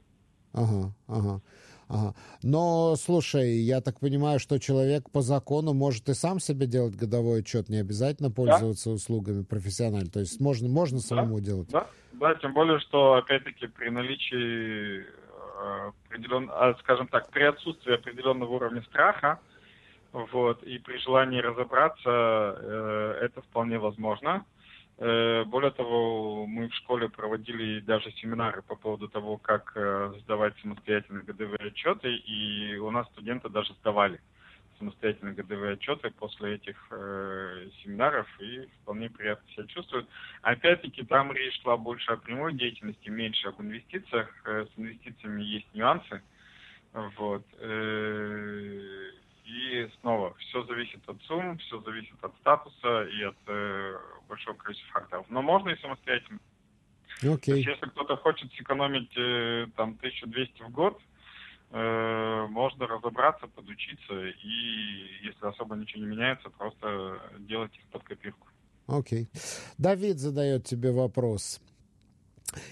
Ага, 0.52 0.92
ага. 1.07 1.40
Ага. 1.88 2.14
Но, 2.42 2.97
слушай, 2.97 3.57
я 3.59 3.80
так 3.80 3.99
понимаю, 4.00 4.38
что 4.38 4.59
человек 4.59 5.11
по 5.11 5.23
закону 5.23 5.73
может 5.73 6.09
и 6.09 6.14
сам 6.14 6.38
себе 6.38 6.66
делать 6.66 6.97
годовой 6.97 7.40
отчет, 7.40 7.68
не 7.68 7.78
обязательно 7.78 8.30
пользоваться 8.30 8.90
да? 8.90 8.95
услугами 8.97 9.42
профессионально. 9.42 10.11
То 10.11 10.21
есть 10.21 10.40
можно, 10.40 10.68
можно 10.68 10.99
самому 11.00 11.38
да? 11.38 11.45
делать. 11.45 11.68
Да, 11.71 11.87
да, 12.12 12.35
тем 12.35 12.52
более, 12.52 12.78
что, 12.80 13.14
опять-таки, 13.14 13.66
при 13.68 13.88
наличии 13.88 15.00
э, 15.00 15.90
определен, 16.07 16.50
а, 16.52 16.75
скажем 16.80 17.09
так, 17.09 17.30
при 17.30 17.45
отсутствии 17.45 17.95
определенного 17.95 18.50
уровня 18.50 18.83
страха, 18.83 19.40
вот, 20.12 20.62
и 20.62 20.78
при 20.78 20.99
желании 20.99 21.40
разобраться, 21.40 22.00
э, 22.07 23.18
это 23.23 23.40
вполне 23.42 23.78
возможно. 23.78 24.45
Э, 24.99 25.45
более 25.45 25.71
того, 25.71 26.47
мы 26.47 26.69
в 26.69 26.75
школе 26.75 27.09
проводили 27.09 27.78
даже 27.81 28.11
семинары 28.12 28.62
по 28.62 28.75
поводу 28.75 29.09
того, 29.09 29.37
как 29.37 29.73
э, 29.76 30.12
сдавать 30.23 30.59
самостоятельно 30.61 31.23
годовые 31.23 31.69
отчеты, 31.69 32.14
и 32.14 32.76
у 32.78 32.90
нас 32.90 33.07
студенты 33.09 33.49
даже 33.49 33.75
сдавали 33.75 34.21
самостоятельно 34.78 35.33
годовые 35.33 35.75
отчеты 35.75 36.11
после 36.11 36.55
этих 36.55 36.76
э, 36.90 37.69
семинаров 37.83 38.26
и 38.40 38.69
вполне 38.83 39.11
приятно 39.11 39.49
себя 39.52 39.67
чувствуют. 39.67 40.09
Опять-таки 40.43 41.05
там 41.05 41.33
речь 41.33 41.61
шла 41.62 41.76
больше 41.76 42.12
о 42.12 42.17
прямой 42.17 42.55
деятельности, 42.55 43.09
меньше 43.09 43.49
об 43.49 43.61
инвестициях. 43.61 44.28
Э, 44.45 44.67
с 44.67 44.78
инвестициями 44.78 45.43
есть 45.43 45.73
нюансы. 45.75 46.23
Вот. 46.93 47.45
Э, 47.59 49.11
и 49.49 49.88
снова, 50.00 50.35
все 50.38 50.62
зависит 50.64 51.00
от 51.09 51.21
сумм, 51.23 51.57
все 51.59 51.81
зависит 51.81 52.23
от 52.23 52.35
статуса 52.37 53.05
и 53.05 53.23
от 53.23 53.37
э, 53.47 53.97
большого 54.28 54.57
количества 54.57 55.00
факторов. 55.00 55.26
Но 55.31 55.40
можно 55.40 55.71
и 55.71 55.81
самостоятельно. 55.81 56.38
Okay. 57.23 57.47
То 57.47 57.55
есть, 57.55 57.67
если 57.67 57.87
кто-то 57.87 58.17
хочет 58.17 58.52
сэкономить 58.52 59.11
э, 59.17 59.67
там 59.76 59.97
1200 59.99 60.62
в 60.62 60.71
год, 60.71 61.00
э, 61.71 62.47
можно 62.50 62.87
разобраться, 62.87 63.47
подучиться, 63.47 64.26
и 64.26 65.25
если 65.25 65.47
особо 65.47 65.76
ничего 65.76 66.02
не 66.02 66.09
меняется, 66.09 66.50
просто 66.50 67.21
делать 67.38 67.75
их 67.75 67.85
под 67.90 68.02
копирку. 68.05 68.47
Окей. 68.87 69.25
Okay. 69.25 69.73
Давид 69.78 70.19
задает 70.19 70.64
тебе 70.64 70.93
вопрос. 70.93 71.61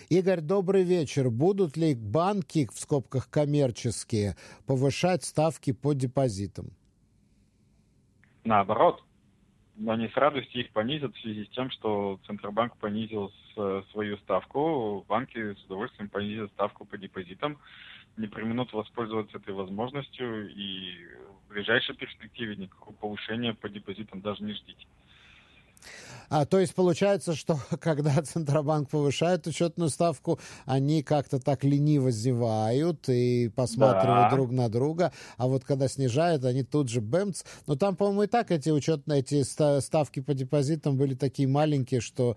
Игорь, 0.09 0.41
добрый 0.41 0.85
вечер. 0.85 1.31
Будут 1.31 1.77
ли 1.77 1.95
банки, 1.95 2.69
в 2.73 2.79
скобках 2.79 3.29
коммерческие, 3.31 4.37
повышать 4.67 5.25
ставки 5.25 5.73
по 5.73 5.93
депозитам? 5.93 6.71
Наоборот. 8.45 9.03
Они 9.87 10.09
с 10.09 10.17
радостью 10.17 10.63
их 10.63 10.73
понизят 10.73 11.15
в 11.15 11.21
связи 11.21 11.45
с 11.45 11.49
тем, 11.51 11.71
что 11.71 12.19
Центробанк 12.27 12.79
понизил 12.79 13.31
свою 13.93 14.17
ставку. 14.19 15.05
Банки 15.07 15.55
с 15.55 15.65
удовольствием 15.67 16.09
понизят 16.09 16.51
ставку 16.53 16.87
по 16.87 16.97
депозитам. 16.97 17.59
Не 18.17 18.27
применут 18.27 18.73
воспользоваться 18.73 19.37
этой 19.37 19.53
возможностью 19.53 20.49
и 20.49 20.95
в 21.45 21.53
ближайшей 21.53 21.95
перспективе 21.95 22.57
никакого 22.57 22.95
повышения 22.95 23.53
по 23.53 23.69
депозитам 23.69 24.23
даже 24.23 24.43
не 24.43 24.55
ждите. 24.55 24.87
А, 26.29 26.45
то 26.45 26.59
есть 26.59 26.75
получается, 26.75 27.35
что 27.35 27.59
когда 27.81 28.21
Центробанк 28.23 28.91
повышает 28.91 29.47
учетную 29.47 29.91
ставку, 29.91 30.39
они 30.65 31.03
как-то 31.03 31.39
так 31.39 31.65
лениво 31.65 32.11
зевают 32.11 33.09
и 33.09 33.51
посматривают 33.55 34.31
да. 34.31 34.37
друг 34.37 34.51
на 34.51 34.69
друга, 34.69 35.13
а 35.37 35.47
вот 35.47 35.65
когда 35.65 35.89
снижают, 35.89 36.45
они 36.45 36.63
тут 36.63 36.89
же 36.89 37.01
бэмц. 37.01 37.43
Но 37.67 37.77
там, 37.77 37.97
по-моему, 37.97 38.25
и 38.25 38.27
так 38.27 38.51
эти 38.51 38.71
учетные 38.71 39.21
эти 39.21 39.43
ставки 39.81 40.21
по 40.21 40.35
депозитам 40.35 40.97
были 40.97 41.15
такие 41.15 41.49
маленькие, 41.49 42.01
что 42.01 42.37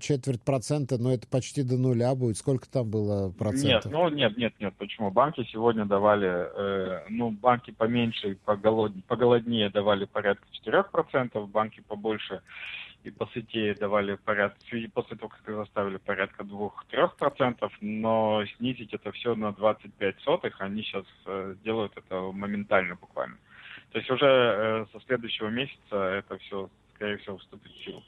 четверть 0.00 0.42
процента, 0.42 0.98
но 0.98 1.12
это 1.12 1.26
почти 1.26 1.62
до 1.62 1.76
нуля 1.76 2.14
будет. 2.14 2.36
Сколько 2.36 2.68
там 2.68 2.90
было 2.90 3.30
процентов? 3.30 3.84
Нет, 3.84 3.92
ну 3.92 4.08
нет, 4.08 4.36
нет, 4.36 4.54
нет. 4.60 4.74
Почему? 4.78 5.10
Банки 5.10 5.46
сегодня 5.50 5.84
давали, 5.84 6.28
э, 6.28 7.06
ну, 7.08 7.30
банки 7.30 7.70
поменьше, 7.70 8.36
поголод... 8.44 8.92
поголоднее 9.06 9.70
давали 9.70 10.04
порядка 10.04 10.44
4%, 10.64 11.46
банки 11.46 11.82
побольше 11.86 12.42
и 13.04 13.10
по 13.10 13.26
сети 13.32 13.74
давали 13.74 14.16
порядка, 14.16 14.58
после 14.92 15.16
того, 15.16 15.30
как 15.30 15.48
их 15.48 15.56
заставили 15.56 15.96
порядка 15.96 16.42
2-3%, 16.42 17.70
но 17.80 18.44
снизить 18.56 18.92
это 18.92 19.10
все 19.12 19.34
на 19.34 19.52
25 19.52 20.20
сотых, 20.20 20.60
они 20.60 20.82
сейчас 20.82 21.06
э, 21.26 21.54
делают 21.64 21.92
это 21.96 22.20
моментально 22.32 22.96
буквально. 22.96 23.36
То 23.92 23.98
есть 23.98 24.10
уже 24.10 24.26
э, 24.26 24.86
со 24.92 25.00
следующего 25.06 25.48
месяца 25.48 25.96
это 25.96 26.36
все, 26.38 26.68
скорее 26.94 27.16
всего, 27.18 27.38
вступит 27.38 27.72
в 27.72 27.84
силу. 27.84 28.02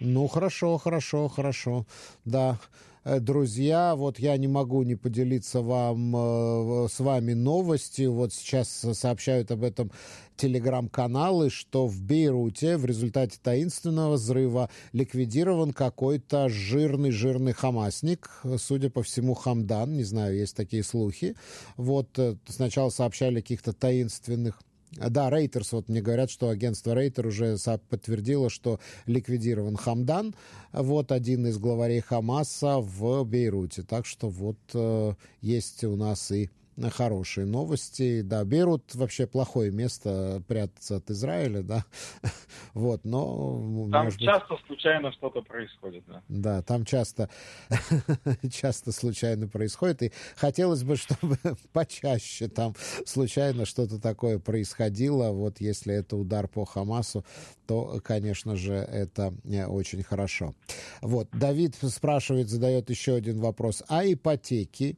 Ну, 0.00 0.28
хорошо, 0.28 0.78
хорошо, 0.78 1.28
хорошо. 1.28 1.86
Да, 2.24 2.58
э, 3.04 3.20
друзья, 3.20 3.94
вот 3.94 4.18
я 4.18 4.34
не 4.38 4.48
могу 4.48 4.82
не 4.82 4.96
поделиться 4.96 5.60
вам, 5.60 6.16
э, 6.16 6.88
с 6.90 7.00
вами 7.00 7.34
новостью. 7.34 8.14
Вот 8.14 8.32
сейчас 8.32 8.70
сообщают 8.94 9.50
об 9.50 9.62
этом 9.62 9.90
телеграм-каналы, 10.36 11.50
что 11.50 11.86
в 11.86 12.00
Бейруте 12.00 12.78
в 12.78 12.86
результате 12.86 13.38
таинственного 13.42 14.14
взрыва 14.14 14.70
ликвидирован 14.94 15.74
какой-то 15.74 16.48
жирный-жирный 16.48 17.52
хамасник, 17.52 18.30
судя 18.56 18.88
по 18.88 19.02
всему, 19.02 19.34
Хамдан, 19.34 19.92
не 19.98 20.04
знаю, 20.04 20.34
есть 20.38 20.56
такие 20.56 20.82
слухи. 20.82 21.36
Вот 21.76 22.18
э, 22.18 22.36
сначала 22.48 22.88
сообщали 22.88 23.40
о 23.40 23.42
каких-то 23.42 23.74
таинственных 23.74 24.62
да, 24.96 25.30
Рейтерс, 25.30 25.72
вот 25.72 25.88
мне 25.88 26.00
говорят, 26.00 26.30
что 26.30 26.48
агентство 26.48 26.94
Рейтер 26.94 27.26
уже 27.26 27.56
подтвердило, 27.88 28.50
что 28.50 28.80
ликвидирован 29.06 29.76
Хамдан, 29.76 30.34
вот 30.72 31.12
один 31.12 31.46
из 31.46 31.58
главарей 31.58 32.00
Хамаса 32.00 32.78
в 32.78 33.24
Бейруте. 33.24 33.82
Так 33.82 34.06
что 34.06 34.28
вот 34.28 34.58
э, 34.74 35.14
есть 35.40 35.84
у 35.84 35.96
нас 35.96 36.32
и 36.32 36.50
хорошие 36.88 37.46
новости. 37.46 38.22
Да, 38.22 38.44
Бейрут 38.44 38.94
вообще 38.94 39.26
плохое 39.26 39.70
место 39.70 40.42
прятаться 40.48 40.96
от 40.96 41.10
Израиля, 41.10 41.62
да. 41.62 41.84
вот, 42.74 43.04
но... 43.04 43.88
Там 43.92 44.10
часто 44.10 44.54
быть... 44.54 44.66
случайно 44.66 45.12
что-то 45.12 45.42
происходит, 45.42 46.04
да. 46.06 46.22
Да, 46.28 46.62
там 46.62 46.86
часто, 46.86 47.28
часто 48.50 48.92
случайно 48.92 49.48
происходит. 49.48 50.02
И 50.02 50.12
хотелось 50.36 50.82
бы, 50.82 50.96
чтобы 51.00 51.36
почаще 51.72 52.48
там 52.48 52.74
случайно 53.04 53.66
что-то 53.66 54.00
такое 54.00 54.38
происходило. 54.38 55.32
Вот 55.32 55.60
если 55.60 55.94
это 55.94 56.16
удар 56.16 56.48
по 56.48 56.64
Хамасу, 56.64 57.24
то, 57.66 58.00
конечно 58.02 58.56
же, 58.56 58.74
это 58.74 59.34
э, 59.44 59.66
очень 59.66 60.02
хорошо. 60.02 60.54
Вот, 61.02 61.28
Давид 61.32 61.76
спрашивает, 61.76 62.48
задает 62.48 62.90
еще 62.90 63.14
один 63.14 63.40
вопрос. 63.40 63.82
А 63.88 64.04
ипотеки? 64.04 64.96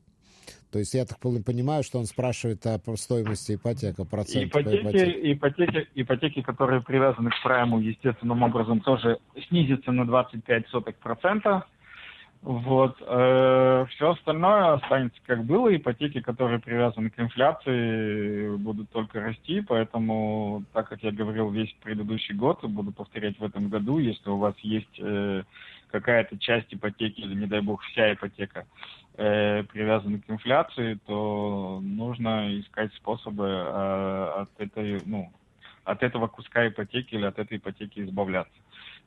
То 0.71 0.79
есть 0.79 0.95
я 0.95 1.05
так 1.05 1.19
понимаю, 1.19 1.83
что 1.83 1.99
он 1.99 2.07
спрашивает 2.07 2.65
о 2.67 2.79
стоимости 2.97 3.57
ипотека, 3.57 4.05
процент 4.05 4.51
ипотеки, 4.51 4.83
по 4.83 4.89
ипотеке. 4.89 5.33
Ипотеки, 5.33 5.89
ипотеки, 5.95 6.43
которые 6.43 6.81
привязаны 6.81 7.31
к 7.31 7.43
прайму, 7.43 7.79
естественным 7.79 8.43
образом 8.43 8.81
тоже 8.81 9.19
снизятся 9.49 9.93
на 9.93 10.07
25 10.07 10.69
сотых 10.69 10.97
процента. 10.97 11.67
Вот. 12.43 12.97
Э, 13.01 13.87
все 13.91 14.11
остальное 14.11 14.73
останется 14.73 15.21
как 15.27 15.45
было. 15.45 15.75
Ипотеки, 15.75 16.21
которые 16.21 16.59
привязаны 16.59 17.11
к 17.11 17.21
инфляции, 17.21 18.57
будут 18.57 18.91
только 18.91 19.21
расти. 19.21 19.61
Поэтому, 19.61 20.65
так 20.73 20.89
как 20.89 21.03
я 21.05 21.13
говорил 21.13 21.51
весь 21.51 21.73
предыдущий 21.83 22.35
год, 22.35 22.65
буду 22.65 22.93
повторять 22.93 23.39
в 23.39 23.45
этом 23.45 23.69
году, 23.69 23.99
если 23.99 24.29
у 24.29 24.39
вас 24.39 24.55
есть 24.63 24.99
э, 24.99 25.45
какая-то 25.93 26.37
часть 26.39 26.75
ипотеки 26.75 27.21
или, 27.21 27.35
не 27.35 27.47
дай 27.47 27.61
бог, 27.61 27.81
вся 27.83 28.13
ипотека 28.13 28.67
э, 29.17 29.63
привязана 29.65 30.19
к 30.19 30.31
инфляции, 30.31 30.99
то 31.07 31.81
нужно 31.83 32.59
искать 32.61 32.93
способы 32.95 33.47
э, 33.47 34.43
от 34.43 34.51
этой, 34.59 35.01
ну, 35.07 35.33
от 35.85 36.03
этого 36.03 36.29
куска 36.29 36.69
ипотеки 36.69 37.15
или 37.15 37.25
от 37.25 37.39
этой 37.39 37.59
ипотеки 37.59 38.01
избавляться. 38.01 38.53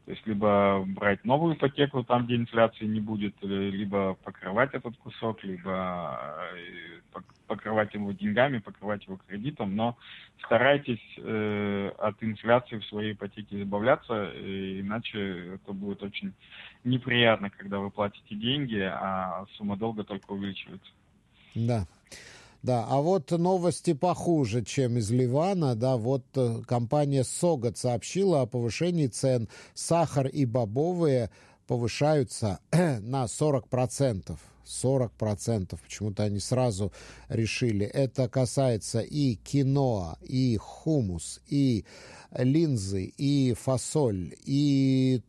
То 0.05 0.11
есть 0.11 0.25
либо 0.27 0.83
брать 0.85 1.25
новую 1.25 1.55
ипотеку 1.55 2.03
там, 2.03 2.25
где 2.25 2.35
инфляции 2.35 2.85
не 2.85 2.99
будет, 2.99 3.33
э, 3.41 3.47
либо 3.47 4.13
покрывать 4.23 4.71
этот 4.73 4.95
кусок, 4.97 5.43
либо 5.43 6.19
э, 6.53 7.19
покрывать 7.47 7.91
его 7.95 8.11
деньгами, 8.11 8.59
покрывать 8.59 9.03
его 9.05 9.19
кредитом, 9.27 9.75
но 9.75 9.97
старайтесь 10.43 11.01
э, 11.17 11.91
от 11.97 12.21
инфляции 12.21 12.77
в 12.77 12.85
своей 12.85 13.13
ипотеке 13.13 13.63
избавляться, 13.63 14.31
иначе 14.79 15.55
это 15.55 15.73
будет 15.73 16.03
очень 16.03 16.33
неприятно, 16.83 17.49
когда 17.49 17.79
вы 17.79 17.89
платите 17.89 18.35
деньги, 18.35 18.79
а 18.79 19.45
сумма 19.57 19.75
долга 19.75 20.03
только 20.03 20.33
увеличивается. 20.33 20.91
Да. 21.55 21.87
Да, 22.65 22.84
а 22.89 22.99
вот 22.99 23.30
новости 23.30 23.93
похуже, 23.93 24.63
чем 24.63 24.97
из 24.97 25.12
Ливана. 25.12 25.75
Да, 25.75 25.97
вот 25.97 26.25
э, 26.34 26.63
компания 26.67 27.23
Согат 27.23 27.78
сообщила 27.78 28.41
о 28.41 28.47
повышении 28.47 29.06
цен. 29.06 29.49
Сахар 29.75 30.25
и 30.25 30.45
бобовые 30.45 31.30
повышаются 31.67 32.58
на 32.71 33.25
40%. 33.25 34.36
40%. 34.65 35.80
Почему-то 35.80 36.23
они 36.23 36.39
сразу 36.39 36.91
решили. 37.30 37.86
Это 37.86 38.28
касается 38.28 39.01
и 39.01 39.36
киноа, 39.36 40.17
и 40.23 40.58
хумус, 40.58 41.41
и 41.47 41.86
линзы, 42.36 43.13
и 43.15 43.54
фасоль, 43.54 44.34
и 44.43 45.21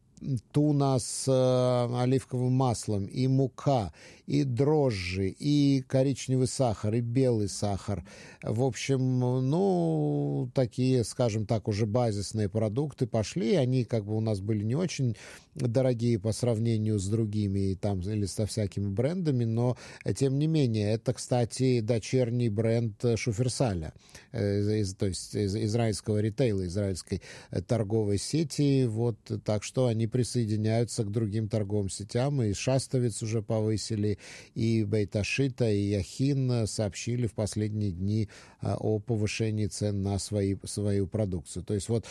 туна 0.52 0.98
с 0.98 1.26
э, 1.28 2.02
оливковым 2.02 2.52
маслом, 2.52 3.06
и 3.06 3.26
мука, 3.26 3.92
и 4.26 4.44
дрожжи, 4.44 5.28
и 5.28 5.84
коричневый 5.86 6.46
сахар, 6.46 6.94
и 6.94 7.00
белый 7.00 7.48
сахар. 7.48 8.04
В 8.42 8.62
общем, 8.62 9.20
ну, 9.50 10.50
такие, 10.54 11.04
скажем 11.04 11.46
так, 11.46 11.68
уже 11.68 11.86
базисные 11.86 12.48
продукты 12.48 13.06
пошли. 13.06 13.54
Они 13.54 13.84
как 13.84 14.04
бы 14.04 14.16
у 14.16 14.20
нас 14.20 14.40
были 14.40 14.64
не 14.64 14.74
очень 14.74 15.16
дорогие 15.56 16.18
по 16.18 16.32
сравнению 16.32 16.98
с 16.98 17.08
другими 17.08 17.74
там 17.74 18.00
или 18.00 18.26
со 18.26 18.46
всякими 18.46 18.88
брендами, 18.88 19.44
но 19.44 19.76
тем 20.14 20.38
не 20.38 20.46
менее, 20.46 20.92
это, 20.92 21.14
кстати, 21.14 21.80
дочерний 21.80 22.48
бренд 22.48 23.02
Шуферсаля, 23.16 23.92
э, 24.32 24.80
из, 24.80 24.94
то 24.94 25.06
есть 25.06 25.34
из 25.34 25.56
израильского 25.56 26.18
ритейла, 26.18 26.66
израильской 26.66 27.22
торговой 27.66 28.18
сети. 28.18 28.84
Вот, 28.86 29.18
так 29.44 29.62
что 29.62 29.86
они 29.86 30.06
присоединяются 30.06 31.04
к 31.04 31.10
другим 31.10 31.48
торговым 31.48 31.88
сетям, 31.88 32.42
и 32.42 32.52
Шастовец 32.52 33.22
уже 33.22 33.42
повысили, 33.42 34.18
и 34.54 34.84
Бейташита, 34.84 35.70
и 35.70 35.80
Яхин 35.80 36.66
сообщили 36.66 37.26
в 37.26 37.34
последние 37.34 37.92
дни 37.92 38.28
о 38.60 38.98
повышении 38.98 39.66
цен 39.66 40.02
на 40.02 40.18
свои, 40.18 40.56
свою 40.64 41.06
продукцию. 41.06 41.64
То 41.64 41.74
есть 41.74 41.88
вот, 41.88 42.04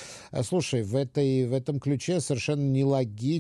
слушай, 0.44 0.84
в, 0.84 0.96
этой, 0.96 1.46
в 1.46 1.54
этом 1.54 1.80
ключе 1.80 2.20
совершенно 2.20 2.64
нелогично 2.64 3.35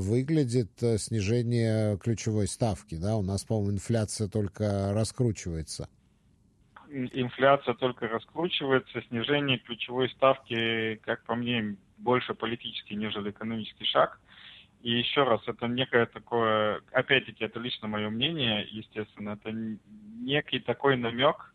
выглядит 0.00 0.82
э, 0.82 0.98
снижение 0.98 1.98
ключевой 1.98 2.48
ставки. 2.48 2.96
Да? 2.96 3.16
У 3.16 3.22
нас, 3.22 3.44
по-моему, 3.44 3.72
инфляция 3.72 4.28
только 4.28 4.92
раскручивается 4.92 5.88
инфляция 6.90 7.74
только 7.74 8.08
раскручивается, 8.08 9.02
снижение 9.08 9.58
ключевой 9.58 10.08
ставки, 10.10 10.96
как 11.04 11.22
по 11.24 11.34
мне, 11.34 11.76
больше 11.98 12.34
политический, 12.34 12.94
нежели 12.94 13.30
экономический 13.30 13.84
шаг. 13.84 14.18
И 14.82 14.92
еще 14.92 15.24
раз, 15.24 15.40
это 15.46 15.66
некое 15.66 16.06
такое, 16.06 16.80
опять-таки, 16.92 17.44
это 17.44 17.58
лично 17.58 17.88
мое 17.88 18.08
мнение, 18.10 18.66
естественно, 18.70 19.30
это 19.30 19.50
некий 20.20 20.60
такой 20.60 20.96
намек 20.96 21.52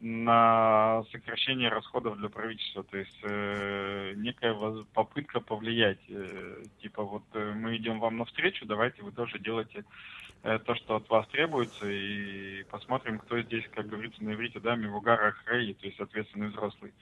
на 0.00 1.02
сокращение 1.10 1.70
расходов 1.70 2.18
для 2.18 2.28
правительства, 2.28 2.84
то 2.84 2.98
есть 2.98 3.18
э, 3.22 4.12
некая 4.16 4.54
попытка 4.92 5.40
повлиять, 5.40 6.00
э, 6.08 6.64
типа 6.82 7.02
вот 7.02 7.24
э, 7.32 7.52
мы 7.54 7.76
идем 7.76 7.98
вам 7.98 8.18
навстречу, 8.18 8.66
давайте 8.66 9.02
вы 9.02 9.12
тоже 9.12 9.38
делайте 9.38 9.84
то, 10.42 10.74
что 10.76 10.96
от 10.96 11.08
вас 11.08 11.26
требуется, 11.28 11.86
и 11.88 12.62
посмотрим, 12.64 13.18
кто 13.18 13.40
здесь, 13.40 13.64
как 13.72 13.88
говорится 13.88 14.22
на 14.22 14.34
иврите, 14.34 14.60
да, 14.60 14.76
мивугара 14.76 15.32
хрей, 15.32 15.74
то 15.74 15.86
есть 15.86 15.98
ответственный 15.98 16.48
взрослый. 16.48 16.92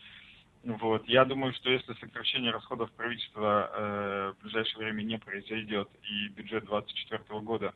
Вот. 0.65 1.07
Я 1.07 1.27
думаю, 1.27 1.53
что 1.53 1.69
если 1.69 1.93
сокращение 1.95 2.51
расходов 2.51 2.91
правительства 2.93 3.71
э, 3.71 4.33
в 4.39 4.43
ближайшее 4.43 4.79
время 4.79 5.03
не 5.03 5.19
произойдет, 5.19 5.91
и 6.03 6.29
бюджет 6.29 6.65
2024 6.65 7.41
года 7.41 7.75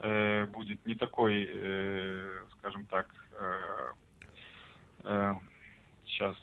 э, 0.00 0.46
будет 0.46 0.84
не 0.84 0.96
такой, 0.96 1.48
э, 1.48 2.42
скажем 2.58 2.86
так, 2.86 3.06
э, 3.38 3.92
э, 5.04 5.34
сейчас, 6.06 6.36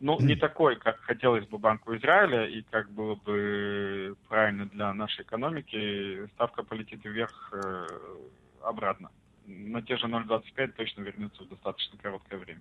ну, 0.00 0.18
не 0.20 0.34
такой, 0.34 0.76
как 0.76 0.98
хотелось 1.00 1.46
бы 1.46 1.58
Банку 1.58 1.94
Израиля, 1.96 2.46
и 2.46 2.62
как 2.62 2.90
было 2.90 3.14
бы 3.14 4.16
правильно 4.28 4.66
для 4.66 4.92
нашей 4.92 5.22
экономики, 5.22 6.26
ставка 6.34 6.62
полетит 6.62 7.04
вверх 7.04 7.52
э, 7.52 7.86
обратно. 8.62 9.10
На 9.46 9.82
те 9.82 9.96
же 9.96 10.06
0,25 10.06 10.72
точно 10.72 11.02
вернется 11.02 11.42
в 11.44 11.48
достаточно 11.48 11.98
короткое 11.98 12.38
время. 12.38 12.60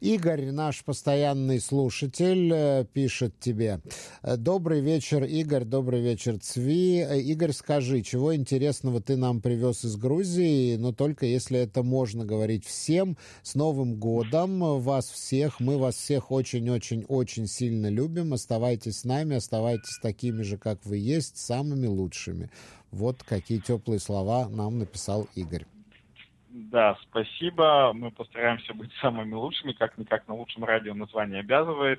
Игорь, 0.00 0.50
наш 0.50 0.84
постоянный 0.84 1.60
слушатель, 1.60 2.50
э, 2.52 2.84
пишет 2.92 3.38
тебе. 3.38 3.80
Добрый 4.22 4.80
вечер, 4.80 5.24
Игорь, 5.24 5.64
добрый 5.64 6.00
вечер, 6.00 6.38
Цви. 6.38 6.98
Э, 6.98 7.20
Игорь, 7.20 7.52
скажи, 7.52 8.02
чего 8.02 8.34
интересного 8.34 9.00
ты 9.00 9.16
нам 9.16 9.40
привез 9.40 9.84
из 9.84 9.96
Грузии, 9.96 10.76
но 10.76 10.92
только 10.92 11.26
если 11.26 11.58
это 11.58 11.82
можно 11.82 12.24
говорить 12.24 12.66
всем. 12.66 13.16
С 13.42 13.54
Новым 13.54 13.96
годом 13.96 14.80
вас 14.80 15.06
всех, 15.10 15.60
мы 15.60 15.78
вас 15.78 15.96
всех 15.96 16.30
очень-очень-очень 16.30 17.46
сильно 17.46 17.88
любим. 17.88 18.32
Оставайтесь 18.34 19.00
с 19.00 19.04
нами, 19.04 19.36
оставайтесь 19.36 19.98
такими 20.02 20.42
же, 20.42 20.58
как 20.58 20.84
вы 20.84 20.98
есть, 20.98 21.36
самыми 21.36 21.86
лучшими. 21.86 22.50
Вот 22.90 23.22
какие 23.22 23.58
теплые 23.58 24.00
слова 24.00 24.48
нам 24.48 24.78
написал 24.78 25.28
Игорь. 25.34 25.66
Да, 26.56 26.96
спасибо. 27.02 27.92
Мы 27.94 28.12
постараемся 28.12 28.74
быть 28.74 28.92
самыми 29.00 29.34
лучшими, 29.34 29.72
как-никак 29.72 30.28
на 30.28 30.34
лучшем 30.34 30.62
радио 30.62 30.94
название 30.94 31.40
обязывает. 31.40 31.98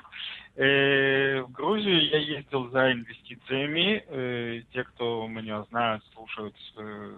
Э, 0.55 1.41
в 1.41 1.51
Грузию 1.51 2.07
я 2.07 2.19
ездил 2.19 2.69
за 2.69 2.93
инвестициями. 2.93 4.05
Э, 4.07 4.61
те, 4.71 4.85
кто 4.85 5.27
меня 5.27 5.63
знают, 5.63 6.05
слушают, 6.13 6.55
э, 6.77 7.15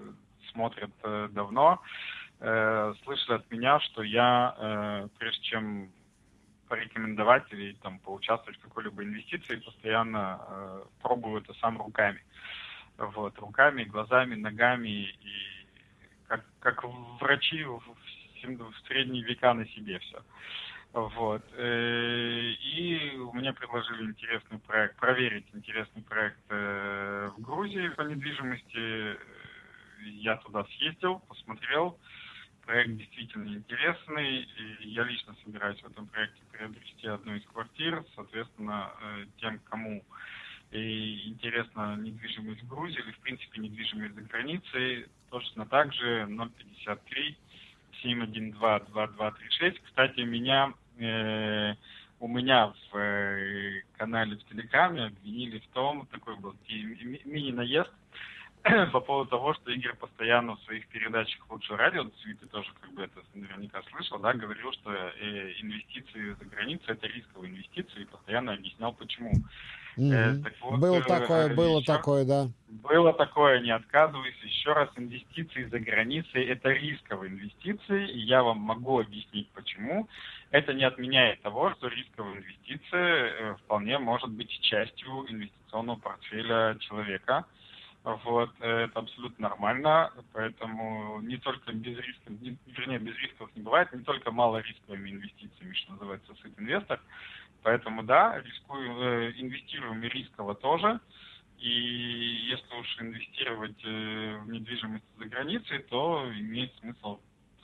смотрят 0.52 0.89
э, 1.04 1.30
давно, 1.32 1.80
э, 2.39 2.93
слышали 3.04 3.36
от 3.36 3.52
меня, 3.52 3.80
что 3.82 4.02
я, 4.02 4.56
э, 4.58 5.08
прежде 5.19 5.43
чем 5.43 5.91
порекомендовать 6.67 7.43
или 7.54 7.73
там, 7.84 8.00
поучаствовать 8.00 8.58
в 8.58 8.63
какой-либо 8.63 9.04
инвестиции, 9.04 9.58
постоянно 9.58 10.41
э, 10.41 10.84
пробую 11.04 11.43
это 11.43 11.54
сам 11.62 11.78
руками. 11.78 12.19
Вот, 12.97 13.38
руками, 13.38 13.84
глазами, 13.84 14.34
ногами 14.34 14.88
и 15.21 15.56
как, 16.27 16.45
как 16.59 16.83
врачи 17.19 17.63
в, 17.63 17.79
в 17.79 18.87
средние 18.87 19.23
века 19.23 19.53
на 19.53 19.65
себе 19.67 19.99
все. 19.99 20.23
Вот. 20.93 21.43
Э, 21.53 22.51
и 22.73 23.11
мне 23.33 23.53
предложили 23.53 24.03
интересный 24.05 24.59
проект, 24.59 24.95
проверить 24.97 25.45
интересный 25.53 26.01
проект 26.01 26.39
э, 26.49 27.29
в 27.37 27.41
Грузии 27.41 27.89
по 27.89 28.01
недвижимости. 28.01 29.17
Я 30.05 30.37
туда 30.37 30.63
съездил, 30.65 31.19
посмотрел. 31.27 31.99
Проект 32.65 32.97
действительно 32.97 33.55
интересный. 33.55 34.47
И 34.81 34.89
я 34.89 35.03
лично 35.03 35.35
собираюсь 35.43 35.79
в 35.81 35.91
этом 35.91 36.07
проекте 36.07 36.41
приобрести 36.51 37.07
одну 37.07 37.35
из 37.35 37.45
квартир. 37.45 38.03
Соответственно, 38.15 38.91
э, 39.01 39.25
тем, 39.39 39.59
кому 39.59 40.03
интересна 40.71 41.95
недвижимость 41.95 42.61
в 42.61 42.67
Грузии 42.67 42.99
или, 42.99 43.11
в 43.11 43.19
принципе, 43.19 43.61
недвижимость 43.61 44.15
за 44.15 44.21
границей, 44.21 45.07
точно 45.29 45.65
так 45.65 45.93
же 45.93 46.27
053 46.27 47.37
712 48.01 48.89
2236. 48.91 49.81
Кстати, 49.83 50.21
меня, 50.21 50.73
э, 50.99 51.73
у 52.19 52.27
меня 52.27 52.73
в 52.91 52.97
э, 52.97 53.81
канале 53.97 54.37
в 54.37 54.43
Телеграме 54.45 55.05
обвинили 55.05 55.59
в 55.59 55.67
том, 55.67 56.05
такой 56.07 56.35
был 56.37 56.55
ми- 56.69 57.21
мини-наезд, 57.25 57.91
по 58.91 58.99
поводу 58.99 59.29
того, 59.29 59.53
что 59.53 59.71
Игорь 59.71 59.95
постоянно 59.95 60.55
в 60.55 60.61
своих 60.61 60.87
передачах 60.87 61.49
«Лучше 61.49 61.75
радио», 61.75 62.03
ты 62.03 62.47
тоже 62.47 62.69
как 62.81 62.91
бы 62.93 63.03
это 63.03 63.21
наверняка 63.33 63.81
слышал, 63.83 64.19
да, 64.19 64.33
говорил, 64.33 64.71
что 64.73 64.91
э, 64.93 65.53
инвестиции 65.59 66.33
за 66.33 66.45
границей– 66.45 66.85
это 66.87 67.07
рисковые 67.07 67.51
инвестиции, 67.51 68.01
и 68.01 68.05
постоянно 68.05 68.53
объяснял, 68.53 68.93
почему. 68.93 69.31
Mm-hmm. 69.97 70.43
так 70.43 70.53
вот, 70.62 70.79
было 70.79 71.01
такое, 71.01 71.55
было 71.55 71.79
еще, 71.79 71.86
такое, 71.86 72.25
да. 72.25 72.47
Было 72.67 73.13
такое, 73.13 73.60
не 73.62 73.71
отказываюсь. 73.71 74.36
Еще 74.43 74.73
раз, 74.73 74.89
инвестиции 74.95 75.65
за 75.65 75.79
границей– 75.79 76.45
это 76.47 76.69
рисковые 76.69 77.31
инвестиции, 77.31 78.07
и 78.10 78.19
я 78.19 78.43
вам 78.43 78.60
могу 78.60 78.99
объяснить, 78.99 79.49
почему. 79.53 80.07
Это 80.51 80.73
не 80.73 80.83
отменяет 80.83 81.41
того, 81.41 81.71
что 81.71 81.88
рисковая 81.88 82.38
инвестиция 82.38 83.31
э, 83.31 83.55
вполне 83.63 83.97
может 83.97 84.29
быть 84.29 84.49
частью 84.62 85.25
инвестиционного 85.29 85.97
портфеля 85.97 86.77
человека– 86.79 87.45
вот, 88.23 88.51
э, 88.62 88.86
это 88.86 88.99
абсолютно 88.99 89.49
нормально, 89.49 90.12
поэтому 90.31 91.19
не 91.21 91.36
только 91.38 91.73
без 91.73 91.97
рисков, 91.97 92.39
не, 92.41 92.57
вернее, 92.67 92.99
без 92.99 93.13
рисков 93.17 93.49
не 93.53 93.62
бывает, 93.62 93.91
не 93.91 94.03
только 94.03 94.31
малорисковыми 94.31 95.10
инвестициями, 95.10 95.73
что 95.73 95.91
называется, 95.93 96.33
сыт 96.41 96.57
инвестор. 96.57 97.01
Поэтому 97.63 98.03
да, 98.03 98.39
рискую, 98.41 99.01
э, 99.01 99.33
инвестируем 99.37 100.03
и 100.03 100.09
рисково 100.09 100.55
тоже. 100.55 100.99
И 101.59 101.69
если 102.49 102.75
уж 102.75 103.01
инвестировать 103.01 103.83
э, 103.83 104.37
в 104.43 104.49
недвижимость 104.49 105.05
за 105.17 105.25
границей, 105.25 105.79
то 105.79 106.29
имеет 106.35 106.73
смысл 106.75 107.19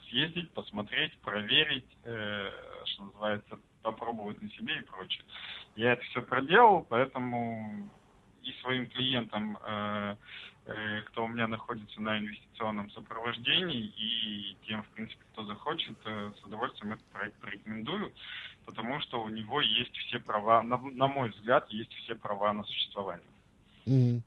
съездить, 0.08 0.50
посмотреть, 0.52 1.16
проверить, 1.18 1.86
что 2.02 3.04
называется, 3.04 3.58
попробовать 3.82 4.40
на 4.42 4.48
себе 4.50 4.78
и 4.78 4.84
прочее. 4.84 5.24
Я 5.76 5.94
это 5.94 6.02
все 6.02 6.22
проделал, 6.22 6.86
поэтому 6.88 7.90
и 8.44 8.52
своим 8.60 8.86
клиентам, 8.88 9.58
э, 9.64 10.16
э, 10.66 11.02
кто 11.06 11.24
у 11.24 11.28
меня 11.28 11.46
находится 11.48 12.00
на 12.00 12.18
инвестиционном 12.18 12.90
сопровождении, 12.90 13.92
и 13.96 14.56
тем, 14.66 14.82
в 14.82 14.88
принципе, 14.88 15.22
кто 15.32 15.44
захочет, 15.44 15.96
э, 16.04 16.32
с 16.38 16.44
удовольствием 16.44 16.92
этот 16.92 17.06
проект 17.06 17.36
порекомендую, 17.40 18.12
потому 18.66 19.00
что 19.00 19.22
у 19.22 19.28
него 19.28 19.60
есть 19.60 19.96
все 20.06 20.18
права, 20.18 20.62
на, 20.62 20.78
на 20.78 21.06
мой 21.06 21.30
взгляд, 21.30 21.66
есть 21.70 21.92
все 22.04 22.14
права 22.14 22.52
на 22.52 22.64
существование. 22.64 23.26
Mm-hmm. 23.86 24.22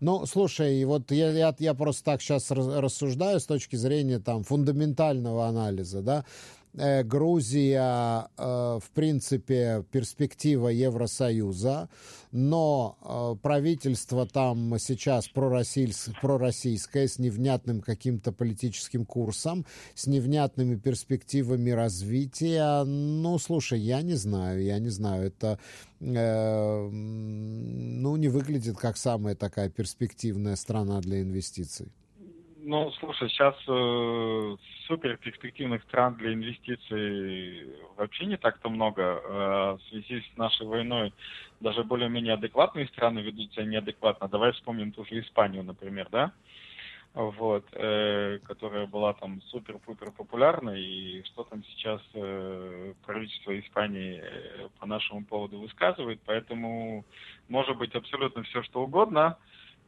Ну, 0.00 0.26
слушай, 0.26 0.84
вот 0.84 1.10
я, 1.10 1.30
я, 1.30 1.54
я 1.58 1.74
просто 1.74 2.04
так 2.04 2.22
сейчас 2.22 2.50
рассуждаю 2.50 3.40
с 3.40 3.46
точки 3.46 3.76
зрения 3.76 4.18
там 4.18 4.44
фундаментального 4.44 5.46
анализа, 5.46 6.02
да. 6.02 6.24
Э, 6.74 7.02
Грузия, 7.02 8.28
э, 8.36 8.78
в 8.82 8.90
принципе, 8.94 9.84
перспектива 9.90 10.68
Евросоюза, 10.68 11.88
но 12.30 12.98
э, 13.02 13.36
правительство 13.42 14.26
там 14.26 14.78
сейчас 14.78 15.28
пророссийское, 15.28 17.08
с 17.08 17.18
невнятным 17.18 17.80
каким-то 17.80 18.32
политическим 18.32 19.06
курсом, 19.06 19.64
с 19.94 20.06
невнятными 20.06 20.76
перспективами 20.76 21.70
развития. 21.70 22.84
Ну, 22.84 23.38
слушай, 23.38 23.80
я 23.80 24.02
не 24.02 24.14
знаю, 24.14 24.62
я 24.62 24.78
не 24.78 24.90
знаю, 24.90 25.26
это 25.26 25.58
ну, 26.00 26.86
не 28.16 28.28
выглядит 28.28 28.76
как 28.76 28.96
самая 28.96 29.34
такая 29.34 29.68
перспективная 29.68 30.54
страна 30.54 31.00
для 31.00 31.22
инвестиций. 31.22 31.88
Ну, 32.70 32.92
слушай, 33.00 33.30
сейчас 33.30 33.54
э, 33.66 34.56
супер 34.86 35.16
перспективных 35.16 35.82
стран 35.84 36.16
для 36.16 36.34
инвестиций 36.34 37.66
вообще 37.96 38.26
не 38.26 38.36
так-то 38.36 38.68
много. 38.68 39.02
Э, 39.02 39.78
в 39.78 39.80
связи 39.88 40.20
с 40.20 40.36
нашей 40.36 40.66
войной 40.66 41.14
даже 41.60 41.82
более-менее 41.82 42.34
адекватные 42.34 42.86
страны 42.88 43.20
ведут 43.20 43.54
себя 43.54 43.64
неадекватно. 43.64 44.28
Давай 44.28 44.52
вспомним 44.52 44.92
ту 44.92 45.06
же 45.06 45.18
Испанию, 45.18 45.64
например, 45.64 46.08
да? 46.10 46.34
Вот, 47.14 47.64
э, 47.72 48.38
которая 48.44 48.86
была 48.86 49.14
там 49.14 49.40
супер-пупер 49.46 50.10
популярна, 50.12 50.72
и 50.78 51.22
что 51.22 51.44
там 51.44 51.64
сейчас 51.64 52.02
э, 52.12 52.92
правительство 53.06 53.58
Испании 53.58 54.20
э, 54.22 54.68
по 54.78 54.84
нашему 54.84 55.24
поводу 55.24 55.58
высказывает, 55.58 56.20
поэтому 56.26 57.06
может 57.48 57.78
быть 57.78 57.94
абсолютно 57.94 58.42
все, 58.42 58.62
что 58.62 58.82
угодно, 58.82 59.38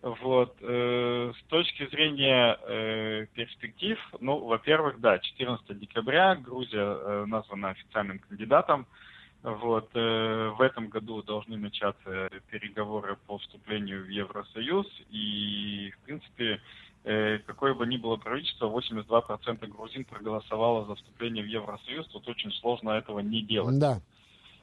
вот. 0.03 0.57
Э, 0.63 1.33
с 1.39 1.49
точки 1.49 1.87
зрения 1.91 2.59
э, 2.67 3.27
перспектив, 3.35 3.99
ну, 4.21 4.39
во-первых, 4.39 4.99
да, 5.01 5.19
14 5.19 5.79
декабря 5.79 6.37
Грузия 6.37 6.79
э, 6.79 7.25
названа 7.27 7.71
официальным 7.71 8.19
кандидатом. 8.19 8.87
Вот. 9.43 9.95
В 9.95 10.61
этом 10.61 10.89
году 10.89 11.23
должны 11.23 11.57
начаться 11.57 12.29
переговоры 12.51 13.17
по 13.27 13.39
вступлению 13.39 14.05
в 14.05 14.09
Евросоюз. 14.09 14.87
И, 15.09 15.95
в 15.97 16.05
принципе, 16.05 16.61
какое 17.47 17.73
бы 17.73 17.87
ни 17.87 17.97
было 17.97 18.17
правительство, 18.17 18.69
82% 18.69 19.67
грузин 19.67 20.05
проголосовало 20.05 20.85
за 20.85 20.95
вступление 20.97 21.43
в 21.43 21.47
Евросоюз. 21.47 22.07
Тут 22.09 22.29
очень 22.29 22.53
сложно 22.53 22.91
этого 22.91 23.21
не 23.21 23.41
делать. 23.41 23.79
Да 23.79 24.03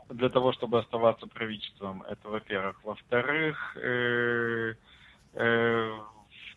для 0.10 0.30
того, 0.30 0.54
чтобы 0.54 0.80
оставаться 0.80 1.28
правительством. 1.28 2.04
Это, 2.04 2.30
во-первых. 2.30 2.82
Во-вторых, 2.84 3.76
э, 3.76 4.76
э, 5.34 5.92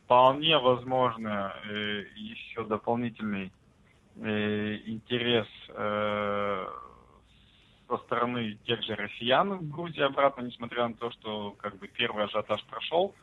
вполне 0.05 0.59
возможно 0.59 1.55
э, 1.65 2.05
еще 2.17 2.65
дополнительный 2.65 3.53
э, 4.17 4.79
интерес 4.87 5.47
э, 5.69 6.67
со 7.89 7.97
стороны 7.99 8.59
тех 8.67 8.83
же 8.83 8.95
россиян 8.95 9.53
в 9.53 9.71
Грузии 9.71 10.03
обратно, 10.03 10.43
несмотря 10.43 10.89
на 10.89 10.95
то, 10.95 11.11
что 11.11 11.53
как 11.53 11.77
бы 11.79 11.89
первый 11.89 12.25
ажиотаж 12.25 12.65
прошел, 12.65 13.15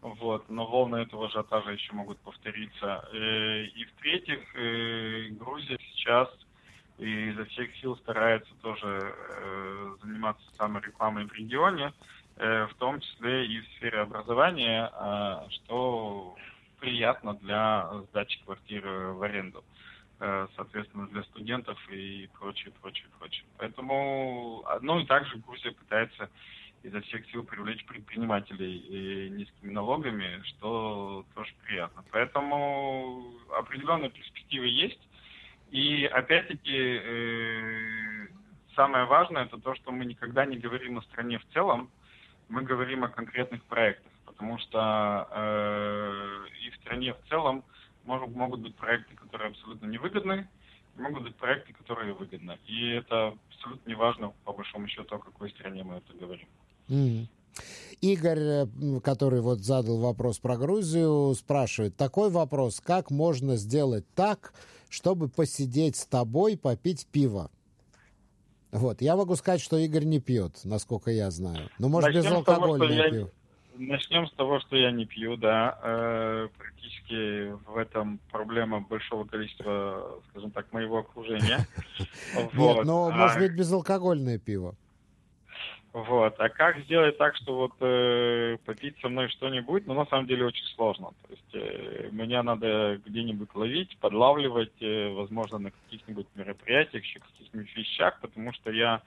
вот, 0.00 0.48
но 0.50 0.66
волны 0.66 0.96
этого 0.96 1.26
ажиотажа 1.26 1.70
еще 1.72 1.92
могут 1.94 2.18
повториться. 2.18 3.08
Э, 3.12 3.64
и 3.64 3.84
в-третьих, 3.84 4.40
э, 4.54 5.28
Грузия 5.30 5.78
сейчас 5.92 6.28
изо 6.98 7.44
всех 7.46 7.74
сил 7.76 7.96
старается 7.96 8.52
тоже 8.62 8.86
э, 8.86 9.96
заниматься 10.02 10.44
самой 10.56 10.82
рекламой 10.82 11.24
в 11.26 11.32
регионе, 11.32 11.92
в 12.36 12.70
том 12.78 13.00
числе 13.00 13.46
и 13.46 13.60
в 13.60 13.66
сфере 13.76 14.00
образования, 14.00 14.90
а, 14.92 15.46
что 15.50 16.36
приятно 16.80 17.34
для 17.34 17.88
сдачи 18.10 18.42
квартиры 18.44 19.12
в 19.12 19.22
аренду 19.22 19.64
соответственно, 20.56 21.08
для 21.08 21.22
студентов 21.24 21.76
и 21.90 22.30
прочее, 22.38 22.72
прочее, 22.80 23.08
прочее. 23.18 23.44
Поэтому, 23.58 24.64
ну 24.80 25.00
и 25.00 25.06
также 25.06 25.36
Грузия 25.38 25.72
пытается 25.72 26.30
изо 26.84 27.00
всех 27.00 27.26
сил 27.30 27.42
привлечь 27.42 27.84
предпринимателей 27.86 28.76
и 28.76 29.30
низкими 29.30 29.72
налогами, 29.72 30.42
что 30.44 31.24
тоже 31.34 31.52
приятно. 31.64 32.04
Поэтому 32.10 33.34
определенные 33.56 34.10
перспективы 34.10 34.66
есть. 34.66 35.00
И 35.70 36.04
опять-таки 36.04 36.76
э, 36.76 38.26
самое 38.76 39.06
важное 39.06 39.46
это 39.46 39.58
то, 39.58 39.74
что 39.74 39.90
мы 39.92 40.04
никогда 40.04 40.44
не 40.44 40.58
говорим 40.58 40.98
о 40.98 41.02
стране 41.02 41.38
в 41.38 41.46
целом, 41.54 41.90
мы 42.54 42.62
говорим 42.62 43.02
о 43.02 43.08
конкретных 43.08 43.62
проектах, 43.64 44.12
потому 44.26 44.58
что 44.58 45.28
э, 45.30 46.46
и 46.64 46.70
в 46.70 46.76
стране 46.76 47.14
в 47.14 47.28
целом 47.28 47.64
может, 48.04 48.28
могут 48.28 48.60
быть 48.60 48.76
проекты, 48.76 49.16
которые 49.16 49.50
абсолютно 49.50 49.86
невыгодны, 49.86 50.48
могут 50.96 51.24
быть 51.24 51.34
проекты, 51.34 51.72
которые 51.72 52.14
выгодны. 52.14 52.58
И 52.66 52.90
это 52.90 53.36
абсолютно 53.48 53.88
не 53.88 53.96
важно, 53.96 54.32
по 54.44 54.52
большому 54.52 54.86
счету, 54.86 55.16
о 55.16 55.18
какой 55.18 55.50
стране 55.50 55.82
мы 55.82 55.96
это 55.96 56.16
говорим. 56.16 56.46
Mm. 56.88 57.26
Игорь, 58.00 58.38
э, 58.38 58.66
который 59.02 59.40
вот 59.40 59.58
задал 59.58 59.98
вопрос 59.98 60.38
про 60.38 60.56
Грузию, 60.56 61.34
спрашивает 61.34 61.96
такой 61.96 62.30
вопрос, 62.30 62.80
как 62.80 63.10
можно 63.10 63.56
сделать 63.56 64.06
так, 64.14 64.54
чтобы 64.88 65.28
посидеть 65.28 65.96
с 65.96 66.06
тобой, 66.06 66.56
попить 66.56 67.08
пиво? 67.10 67.50
Вот, 68.74 69.00
я 69.00 69.14
могу 69.14 69.36
сказать, 69.36 69.60
что 69.60 69.78
Игорь 69.78 70.02
не 70.02 70.18
пьет, 70.18 70.64
насколько 70.64 71.12
я 71.12 71.30
знаю. 71.30 71.70
Но 71.78 71.88
может 71.88 72.12
Начнем 72.12 72.22
безалкогольное 72.22 73.10
пиво. 73.10 73.30
Начнем 73.76 74.26
с 74.26 74.32
того, 74.32 74.58
что 74.60 74.76
я 74.76 74.90
не 74.90 75.06
пью, 75.06 75.36
да. 75.36 75.78
Э, 75.80 76.48
практически 76.58 77.52
в 77.68 77.76
этом 77.76 78.18
проблема 78.32 78.80
большого 78.80 79.24
количества, 79.26 80.20
скажем 80.30 80.50
так, 80.50 80.72
моего 80.72 80.98
окружения. 80.98 81.66
Нет, 82.52 82.84
но 82.84 83.10
может 83.12 83.38
быть 83.38 83.52
безалкогольное 83.52 84.38
пиво. 84.38 84.74
Вот. 85.94 86.34
А 86.38 86.48
как 86.48 86.80
сделать 86.80 87.16
так, 87.18 87.36
что 87.36 87.54
вот 87.54 87.72
э, 87.78 88.56
попить 88.66 88.98
со 89.00 89.08
мной 89.08 89.28
что-нибудь, 89.28 89.86
ну, 89.86 89.94
на 89.94 90.06
самом 90.06 90.26
деле, 90.26 90.44
очень 90.44 90.66
сложно. 90.74 91.10
То 91.22 91.30
есть 91.30 91.54
э, 91.54 92.08
меня 92.10 92.42
надо 92.42 93.00
где-нибудь 93.06 93.54
ловить, 93.54 93.96
подлавливать, 93.98 94.72
э, 94.80 95.10
возможно, 95.10 95.58
на 95.58 95.70
каких-нибудь 95.70 96.26
мероприятиях, 96.34 97.04
еще 97.04 97.20
каких-нибудь 97.20 97.76
вещах, 97.76 98.18
потому 98.20 98.52
что 98.54 98.72
я 98.72 99.02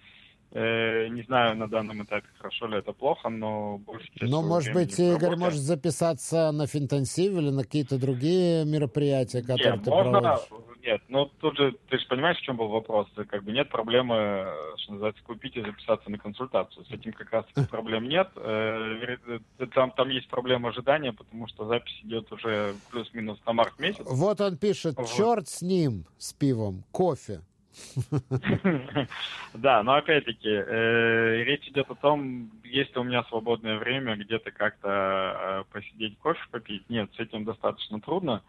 не 0.53 1.23
знаю 1.23 1.57
на 1.57 1.67
данном 1.67 2.03
этапе, 2.03 2.27
хорошо 2.38 2.67
ли 2.67 2.77
это 2.77 2.93
плохо, 2.93 3.29
но 3.29 3.77
больше 3.79 4.10
Ну, 4.21 4.41
может 4.41 4.73
быть, 4.73 4.97
Игорь 4.99 5.36
может 5.36 5.60
записаться 5.60 6.51
на 6.51 6.67
финтенсив 6.67 7.33
или 7.33 7.49
на 7.49 7.63
какие-то 7.63 7.99
другие 7.99 8.65
мероприятия, 8.65 9.41
которые 9.41 9.73
нет, 9.73 9.83
ты 9.83 9.89
можно, 9.89 10.21
проводишь? 10.21 10.47
Нет, 10.88 11.01
ну 11.10 11.25
тут 11.25 11.57
же, 11.57 11.75
ты 11.89 11.99
же 11.99 12.07
понимаешь, 12.07 12.38
в 12.38 12.41
чем 12.43 12.55
был 12.55 12.69
вопрос? 12.69 13.07
Как 13.27 13.43
бы 13.43 13.51
нет 13.51 13.69
проблемы, 13.69 14.47
что 14.77 14.93
называется, 14.93 15.21
купить 15.23 15.57
и 15.57 15.62
записаться 15.62 16.10
на 16.10 16.17
консультацию. 16.17 16.86
С 16.86 16.91
этим 16.91 17.12
как 17.12 17.29
раз 17.29 17.45
проблем 17.69 18.07
нет. 18.07 18.29
Э, 18.38 19.19
там, 19.73 19.91
там 19.91 20.10
есть 20.10 20.29
проблема 20.29 20.69
ожидания, 20.69 21.12
потому 21.12 21.47
что 21.49 21.65
запись 21.65 21.99
идет 22.03 22.31
уже 22.31 22.73
плюс-минус 22.89 23.38
на 23.45 23.51
март 23.51 23.77
месяц. 23.79 24.05
Вот 24.05 24.39
он 24.39 24.57
пишет, 24.57 24.97
черт 25.17 25.49
с 25.49 25.62
ним, 25.62 26.05
с 26.17 26.31
пивом, 26.31 26.86
кофе. 26.91 27.41
Да, 29.53 29.83
но 29.83 29.95
опять-таки, 29.95 30.49
э, 30.49 31.43
речь 31.43 31.67
идет 31.67 31.89
о 31.89 31.95
том, 31.95 32.51
есть 32.63 32.93
ли 32.93 33.01
у 33.01 33.03
меня 33.03 33.23
свободное 33.23 33.77
время 33.77 34.15
где-то 34.15 34.51
как-то 34.51 35.65
э, 35.69 35.73
посидеть 35.73 36.17
кофе 36.19 36.41
попить. 36.51 36.89
Нет, 36.89 37.09
с 37.15 37.19
этим 37.19 37.43
достаточно 37.45 37.99
трудно, 37.99 38.43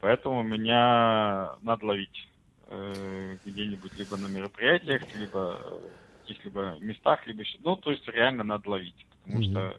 поэтому 0.00 0.42
меня 0.42 1.56
надо 1.62 1.86
ловить 1.86 2.28
э, 2.68 3.38
где-нибудь 3.44 3.96
либо 3.96 4.16
на 4.16 4.26
мероприятиях, 4.26 5.02
либо 5.14 5.60
в 5.60 6.20
каких-либо 6.26 6.76
местах, 6.80 7.26
либо 7.26 7.40
еще. 7.40 7.58
Ну, 7.62 7.76
то 7.76 7.90
есть 7.90 8.06
реально 8.08 8.44
надо 8.44 8.70
ловить, 8.70 9.06
потому 9.24 9.42
что 9.42 9.76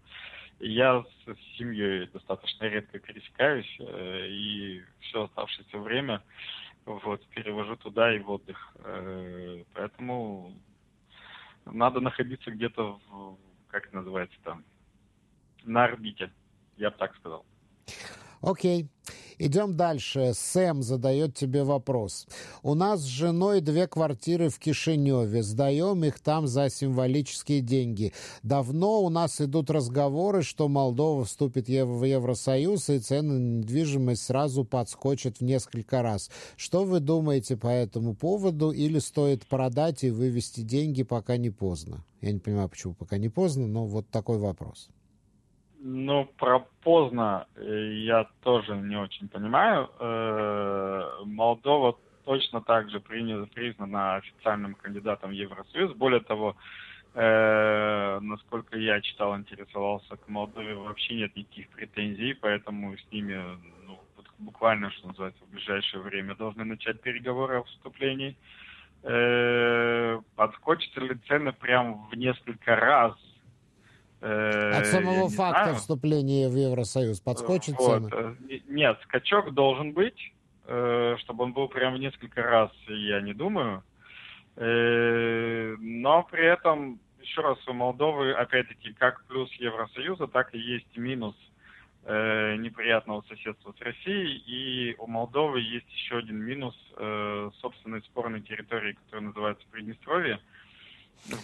я 0.59 1.03
с 1.25 1.57
семьей 1.57 2.07
достаточно 2.07 2.65
редко 2.65 2.99
пересекаюсь, 2.99 3.79
и 3.79 4.81
все 4.99 5.23
оставшееся 5.23 5.77
время 5.77 6.21
вот, 6.85 7.25
перевожу 7.27 7.75
туда 7.77 8.15
и 8.15 8.19
в 8.19 8.29
отдых. 8.29 8.75
Э, 8.83 9.63
поэтому 9.73 10.53
надо 11.65 11.99
находиться 11.99 12.51
где-то, 12.51 12.99
в, 13.09 13.37
как 13.67 13.87
это 13.87 13.97
называется 13.97 14.37
там, 14.43 14.63
на 15.63 15.85
орбите, 15.85 16.31
я 16.77 16.89
бы 16.91 16.97
так 16.97 17.15
сказал. 17.15 17.45
Окей. 18.41 18.87
Идем 19.41 19.77
дальше. 19.77 20.33
Сэм 20.35 20.83
задает 20.83 21.33
тебе 21.33 21.63
вопрос. 21.63 22.27
У 22.61 22.73
нас 22.73 22.99
с 22.99 23.05
женой 23.05 23.61
две 23.61 23.87
квартиры 23.87 24.49
в 24.49 24.59
Кишиневе. 24.59 25.43
Сдаем 25.43 26.03
их 26.03 26.19
там 26.19 26.45
за 26.45 26.69
символические 26.69 27.61
деньги. 27.61 28.11
Давно 28.43 29.01
у 29.01 29.09
нас 29.09 29.39
идут 29.39 29.69
разговоры, 29.69 30.43
что 30.43 30.67
Молдова 30.67 31.23
вступит 31.23 31.67
в 31.67 32.03
Евросоюз, 32.03 32.89
и 32.89 32.99
цены 32.99 33.39
на 33.39 33.57
недвижимость 33.59 34.23
сразу 34.23 34.65
подскочат 34.65 35.37
в 35.37 35.41
несколько 35.41 36.01
раз. 36.01 36.29
Что 36.57 36.83
вы 36.83 36.99
думаете 36.99 37.55
по 37.55 37.67
этому 37.67 38.15
поводу? 38.15 38.71
Или 38.71 38.99
стоит 38.99 39.47
продать 39.47 40.03
и 40.03 40.09
вывести 40.09 40.61
деньги, 40.61 41.03
пока 41.03 41.37
не 41.37 41.49
поздно? 41.49 42.03
Я 42.19 42.33
не 42.33 42.39
понимаю, 42.39 42.67
почему 42.67 42.93
пока 42.93 43.17
не 43.17 43.29
поздно, 43.29 43.67
но 43.67 43.85
вот 43.85 44.09
такой 44.09 44.37
вопрос. 44.37 44.89
Ну, 45.81 46.25
про 46.37 46.59
поздно 46.83 47.47
э, 47.55 47.93
я 48.03 48.27
тоже 48.43 48.75
не 48.75 48.97
очень 48.97 49.29
понимаю. 49.29 49.89
Э, 49.99 51.23
Молдова 51.23 51.97
точно 52.25 52.59
так 52.61 52.89
же 52.89 52.99
признана 52.99 54.15
официальным 54.15 54.75
кандидатом 54.75 55.29
в 55.29 55.33
Евросоюз. 55.33 55.93
Более 55.93 56.19
того, 56.19 56.57
э, 57.13 58.19
насколько 58.21 58.77
я 58.77 58.99
читал, 58.99 59.37
интересовался, 59.37 60.17
к 60.17 60.27
Молдове 60.27 60.75
вообще 60.75 61.15
нет 61.15 61.35
никаких 61.37 61.69
претензий, 61.69 62.33
поэтому 62.33 62.97
с 62.97 63.11
ними 63.13 63.41
ну, 63.87 63.99
буквально, 64.37 64.91
что 64.91 65.07
называется, 65.07 65.45
в 65.45 65.51
ближайшее 65.51 66.01
время 66.01 66.35
должны 66.35 66.65
начать 66.65 66.99
переговоры 66.99 67.59
о 67.59 67.63
вступлении. 67.63 68.35
Подскочат 70.35 70.97
ли 70.97 71.15
цены 71.25 71.53
прям 71.53 72.09
в 72.09 72.15
несколько 72.15 72.75
раз 72.75 73.13
Э, 73.15 73.28
От 74.21 74.85
самого 74.87 75.29
факта 75.29 75.63
знаю. 75.63 75.75
вступления 75.77 76.49
в 76.49 76.55
Евросоюз 76.55 77.21
подскочит 77.21 77.75
вот. 77.77 78.09
цены? 78.09 78.35
Э, 78.49 78.59
нет, 78.67 78.99
скачок 79.03 79.53
должен 79.53 79.93
быть, 79.93 80.33
э, 80.65 81.15
чтобы 81.19 81.45
он 81.45 81.53
был 81.53 81.69
прям 81.69 81.95
несколько 81.95 82.41
раз, 82.43 82.71
я 82.87 83.21
не 83.21 83.33
думаю. 83.33 83.83
Но 84.57 86.27
при 86.29 86.45
этом, 86.45 86.99
еще 87.21 87.39
раз, 87.39 87.57
у 87.65 87.71
Молдовы, 87.71 88.33
опять-таки, 88.33 88.91
как 88.91 89.23
плюс 89.23 89.49
Евросоюза, 89.53 90.27
так 90.27 90.53
и 90.53 90.59
есть 90.59 90.97
минус 90.97 91.35
неприятного 92.03 93.23
соседства 93.29 93.73
с 93.77 93.81
Россией. 93.81 94.43
И 94.45 94.95
у 94.97 95.07
Молдовы 95.07 95.61
есть 95.61 95.89
еще 95.93 96.17
один 96.17 96.39
минус 96.43 96.75
собственной 97.61 98.01
спорной 98.01 98.41
территории, 98.41 98.97
которая 99.05 99.27
называется 99.29 99.65
Приднестровье. 99.71 100.41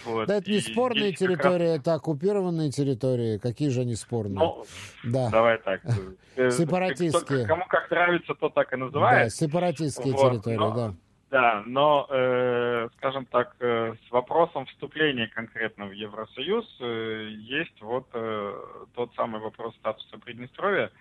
Вот. 0.05 0.27
Да, 0.27 0.37
это 0.37 0.49
не 0.49 0.59
спорные 0.59 1.13
территории, 1.13 1.69
раз... 1.69 1.79
это 1.79 1.93
оккупированные 1.93 2.71
территории. 2.71 3.37
Какие 3.37 3.69
же 3.69 3.81
они 3.81 3.95
спорные? 3.95 4.39
Ну, 4.39 4.65
да. 5.03 5.29
Давай 5.29 5.57
так. 5.57 5.81
Э, 6.37 6.51
сепаратистские. 6.51 7.47
Кому 7.47 7.63
как 7.65 7.89
нравится, 7.89 8.33
то 8.33 8.49
так 8.49 8.73
и 8.73 8.75
называют. 8.75 9.27
Да, 9.27 9.29
сепаратистские 9.29 10.13
вот, 10.13 10.33
территории, 10.33 10.57
но, 10.57 10.75
да. 10.75 10.93
Да, 11.31 11.63
но, 11.65 12.07
э, 12.09 12.87
скажем 12.97 13.25
так, 13.25 13.55
э, 13.59 13.93
с 14.07 14.11
вопросом 14.11 14.65
вступления 14.67 15.27
конкретно 15.27 15.85
в 15.85 15.91
Евросоюз 15.91 16.65
э, 16.81 17.29
есть 17.39 17.81
вот 17.81 18.07
э, 18.13 18.53
тот 18.95 19.13
самый 19.15 19.41
вопрос 19.41 19.75
статуса 19.75 20.17
Приднестровья. 20.17 20.91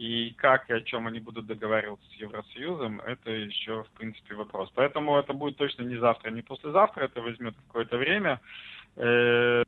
И 0.00 0.30
как 0.38 0.70
и 0.70 0.72
о 0.72 0.80
чем 0.80 1.06
они 1.06 1.20
будут 1.20 1.44
договариваться 1.44 2.08
с 2.08 2.14
Евросоюзом, 2.14 3.02
это 3.02 3.30
еще, 3.30 3.82
в 3.82 3.90
принципе, 3.98 4.34
вопрос. 4.34 4.72
Поэтому 4.74 5.18
это 5.18 5.34
будет 5.34 5.58
точно 5.58 5.82
не 5.82 5.98
завтра, 5.98 6.30
не 6.30 6.40
послезавтра, 6.40 7.04
это 7.04 7.20
возьмет 7.20 7.54
какое-то 7.66 7.98
время. 7.98 8.40
Э, 8.96 9.62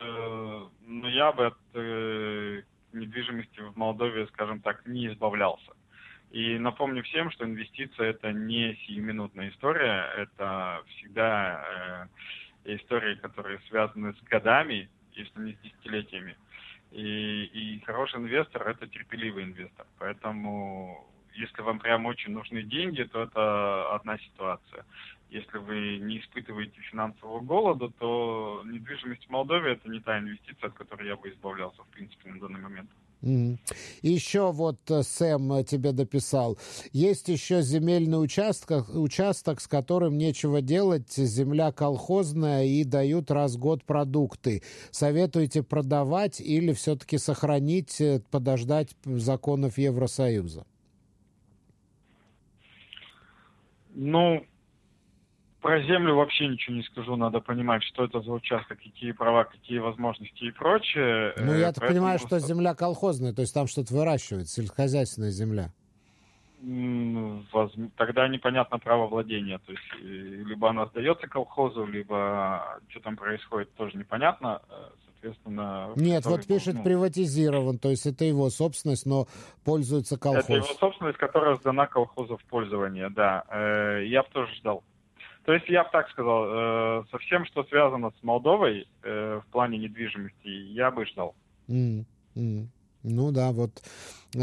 но 0.86 1.08
я 1.10 1.32
бы 1.32 1.48
от 1.48 1.58
э, 1.74 2.62
недвижимости 2.94 3.60
в 3.60 3.76
Молдове, 3.76 4.26
скажем 4.28 4.60
так, 4.60 4.86
не 4.86 5.08
избавлялся. 5.08 5.72
И 6.30 6.58
напомню 6.58 7.02
всем, 7.02 7.30
что 7.30 7.44
инвестиция 7.44 8.12
это 8.12 8.32
не 8.32 8.74
сиюминутная 8.86 9.50
история, 9.50 10.14
это 10.16 10.82
всегда 10.96 12.08
э, 12.64 12.74
истории, 12.76 13.16
которые 13.16 13.60
связаны 13.68 14.14
с 14.14 14.22
годами, 14.22 14.88
если 15.12 15.40
не 15.40 15.52
с 15.52 15.58
десятилетиями. 15.58 16.38
И, 16.92 17.44
и 17.44 17.80
хороший 17.80 18.20
инвестор 18.20 18.68
это 18.68 18.86
терпеливый 18.86 19.44
инвестор. 19.44 19.86
Поэтому 19.98 21.06
если 21.34 21.62
вам 21.62 21.78
прям 21.78 22.06
очень 22.06 22.32
нужны 22.32 22.62
деньги, 22.62 23.02
то 23.04 23.22
это 23.22 23.94
одна 23.94 24.18
ситуация. 24.18 24.84
Если 25.30 25.56
вы 25.56 25.96
не 25.98 26.18
испытываете 26.18 26.78
финансового 26.82 27.40
голода, 27.40 27.88
то 27.98 28.62
недвижимость 28.66 29.26
в 29.26 29.30
Молдове 29.30 29.72
это 29.72 29.88
не 29.88 30.00
та 30.00 30.18
инвестиция, 30.18 30.68
от 30.68 30.74
которой 30.74 31.08
я 31.08 31.16
бы 31.16 31.30
избавлялся, 31.30 31.82
в 31.82 31.88
принципе, 31.88 32.28
на 32.28 32.38
данный 32.38 32.60
момент. 32.60 32.90
Mm. 33.22 33.58
Еще 34.02 34.50
вот 34.50 34.78
э, 34.90 35.02
Сэм 35.02 35.52
э, 35.52 35.64
тебе 35.64 35.92
дописал. 35.92 36.58
Есть 36.92 37.28
еще 37.28 37.62
земельный 37.62 38.20
участок, 38.22 38.88
участок, 38.88 39.60
с 39.60 39.68
которым 39.68 40.18
нечего 40.18 40.60
делать. 40.60 41.12
Земля 41.12 41.70
колхозная 41.70 42.64
и 42.64 42.82
дают 42.82 43.30
раз 43.30 43.54
в 43.54 43.58
год 43.58 43.84
продукты. 43.84 44.62
Советуете 44.90 45.62
продавать 45.62 46.40
или 46.40 46.72
все-таки 46.72 47.16
сохранить, 47.16 48.00
э, 48.00 48.20
подождать 48.30 48.90
законов 49.04 49.78
Евросоюза? 49.78 50.66
Ну, 53.94 54.44
про 55.62 55.80
землю 55.82 56.16
вообще 56.16 56.48
ничего 56.48 56.76
не 56.76 56.82
скажу. 56.82 57.16
Надо 57.16 57.40
понимать, 57.40 57.84
что 57.84 58.04
это 58.04 58.20
за 58.20 58.32
участок, 58.32 58.78
какие 58.82 59.12
права, 59.12 59.44
какие 59.44 59.78
возможности 59.78 60.44
и 60.44 60.50
прочее. 60.50 61.32
Ну, 61.38 61.54
я 61.54 61.72
так 61.72 61.88
понимаю, 61.88 62.18
что 62.18 62.38
земля 62.40 62.74
колхозная, 62.74 63.32
то 63.32 63.42
есть 63.42 63.54
там 63.54 63.68
что-то 63.68 63.94
выращивают, 63.94 64.48
сельскохозяйственная 64.48 65.30
земля. 65.30 65.70
Тогда 67.96 68.28
непонятно 68.28 68.78
право 68.78 69.06
владения. 69.06 69.58
То 69.58 69.72
есть 69.72 69.82
либо 70.00 70.70
она 70.70 70.86
сдается 70.86 71.26
колхозу, 71.26 71.86
либо 71.86 72.78
что 72.88 73.00
там 73.00 73.16
происходит, 73.16 73.72
тоже 73.74 73.96
непонятно. 73.96 74.62
Э, 74.68 74.74
соответственно... 75.06 75.90
Нет, 75.96 76.24
вот 76.24 76.46
пишет 76.46 76.74
ну, 76.74 76.84
приватизирован, 76.84 77.78
то 77.78 77.88
есть 77.90 78.06
это 78.06 78.24
его 78.24 78.48
собственность, 78.50 79.06
но 79.06 79.26
пользуется 79.64 80.18
колхоз. 80.18 80.44
Это 80.44 80.54
его 80.54 80.66
собственность, 80.66 81.18
которая 81.18 81.56
сдана 81.56 81.86
колхозу 81.86 82.36
в 82.36 82.44
пользование, 82.44 83.10
да. 83.10 83.44
Э, 83.48 84.04
я 84.04 84.22
бы 84.22 84.28
тоже 84.32 84.54
ждал. 84.54 84.84
То 85.44 85.52
есть 85.52 85.68
я 85.68 85.84
бы 85.84 85.90
так 85.92 86.08
сказал, 86.10 86.44
э, 86.46 87.04
со 87.10 87.18
всем, 87.18 87.44
что 87.46 87.64
связано 87.64 88.12
с 88.18 88.22
Молдовой 88.22 88.86
э, 89.02 89.40
в 89.44 89.50
плане 89.50 89.78
недвижимости, 89.78 90.48
я 90.48 90.90
бы 90.90 91.04
ждал. 91.06 91.34
Mm 91.68 92.04
-hmm. 92.36 92.66
Ну 93.02 93.32
да, 93.32 93.50
вот 93.50 93.70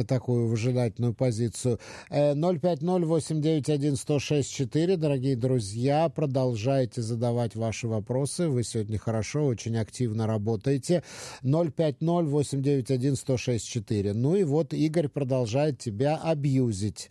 такую 0.08 0.48
выжидательную 0.48 1.14
позицию. 1.14 1.80
050-891-1064, 2.10 4.96
дорогие 4.98 5.36
друзья, 5.36 6.10
продолжайте 6.10 7.02
задавать 7.02 7.56
ваши 7.56 7.88
вопросы. 7.88 8.50
Вы 8.50 8.64
сегодня 8.64 9.00
хорошо, 9.00 9.46
очень 9.46 9.78
активно 9.78 10.28
работаете. 10.28 11.04
050-891-1064. 11.44 14.14
Ну 14.14 14.36
и 14.36 14.44
вот 14.44 14.74
Игорь 14.74 15.08
продолжает 15.08 15.80
тебя 15.80 16.18
абьюзить. 16.18 17.10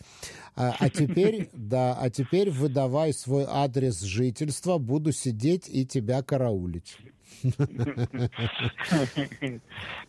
А, 0.55 0.77
а 0.79 0.91
теперь, 0.91 1.49
да, 1.53 1.97
а 1.99 2.11
теперь 2.11 2.51
выдавай 2.51 3.13
свой 3.13 3.45
адрес 3.49 4.01
жительства, 4.01 4.79
буду 4.79 5.13
сидеть 5.13 5.69
и 5.69 5.87
тебя 5.87 6.23
караулить. 6.23 6.97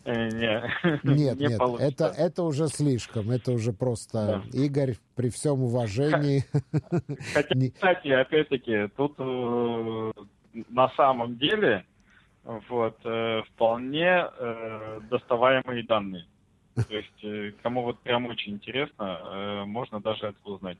Нет, 0.04 1.38
нет, 1.38 1.60
это, 1.80 2.06
это 2.06 2.42
уже 2.42 2.68
слишком, 2.68 3.30
это 3.30 3.52
уже 3.52 3.72
просто 3.72 4.42
Игорь 4.52 4.96
при 5.14 5.30
всем 5.30 5.62
уважении. 5.62 6.44
Хотя, 7.34 7.54
кстати, 7.74 8.08
опять-таки, 8.08 8.88
тут 8.96 9.14
э, 9.18 10.12
на 10.68 10.88
самом 10.90 11.36
деле 11.38 11.84
вот 12.68 12.98
э, 13.04 13.42
вполне 13.48 14.26
э, 14.26 15.00
доставаемые 15.10 15.84
данные. 15.84 16.26
То 16.74 16.96
есть, 16.96 17.60
кому 17.62 17.82
вот 17.82 17.98
прям 18.00 18.26
очень 18.26 18.54
интересно, 18.54 19.64
можно 19.66 20.00
даже 20.00 20.28
это 20.28 20.38
узнать. 20.44 20.78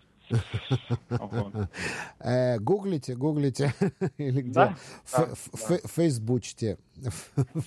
Э, 2.21 2.59
гуглите, 2.59 3.15
гуглите. 3.17 3.73
Или 4.19 4.43
где? 4.43 4.77
Фейсбучте. 5.87 6.79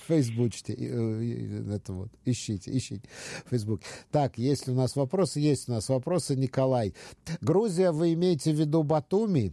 Фейсбучте. 0.06 0.72
Это 0.72 1.92
вот. 1.92 2.08
Ищите, 2.24 2.76
ищите. 2.76 3.08
Фейсбук. 3.46 3.80
Так, 4.10 4.38
есть 4.38 4.68
у 4.68 4.74
нас 4.74 4.96
вопросы? 4.96 5.40
Есть 5.40 5.68
у 5.68 5.72
нас 5.72 5.88
вопросы, 5.88 6.36
Николай. 6.36 6.94
Грузия, 7.40 7.90
вы 7.90 8.14
имеете 8.14 8.52
в 8.52 8.58
виду 8.58 8.82
Батуми? 8.82 9.52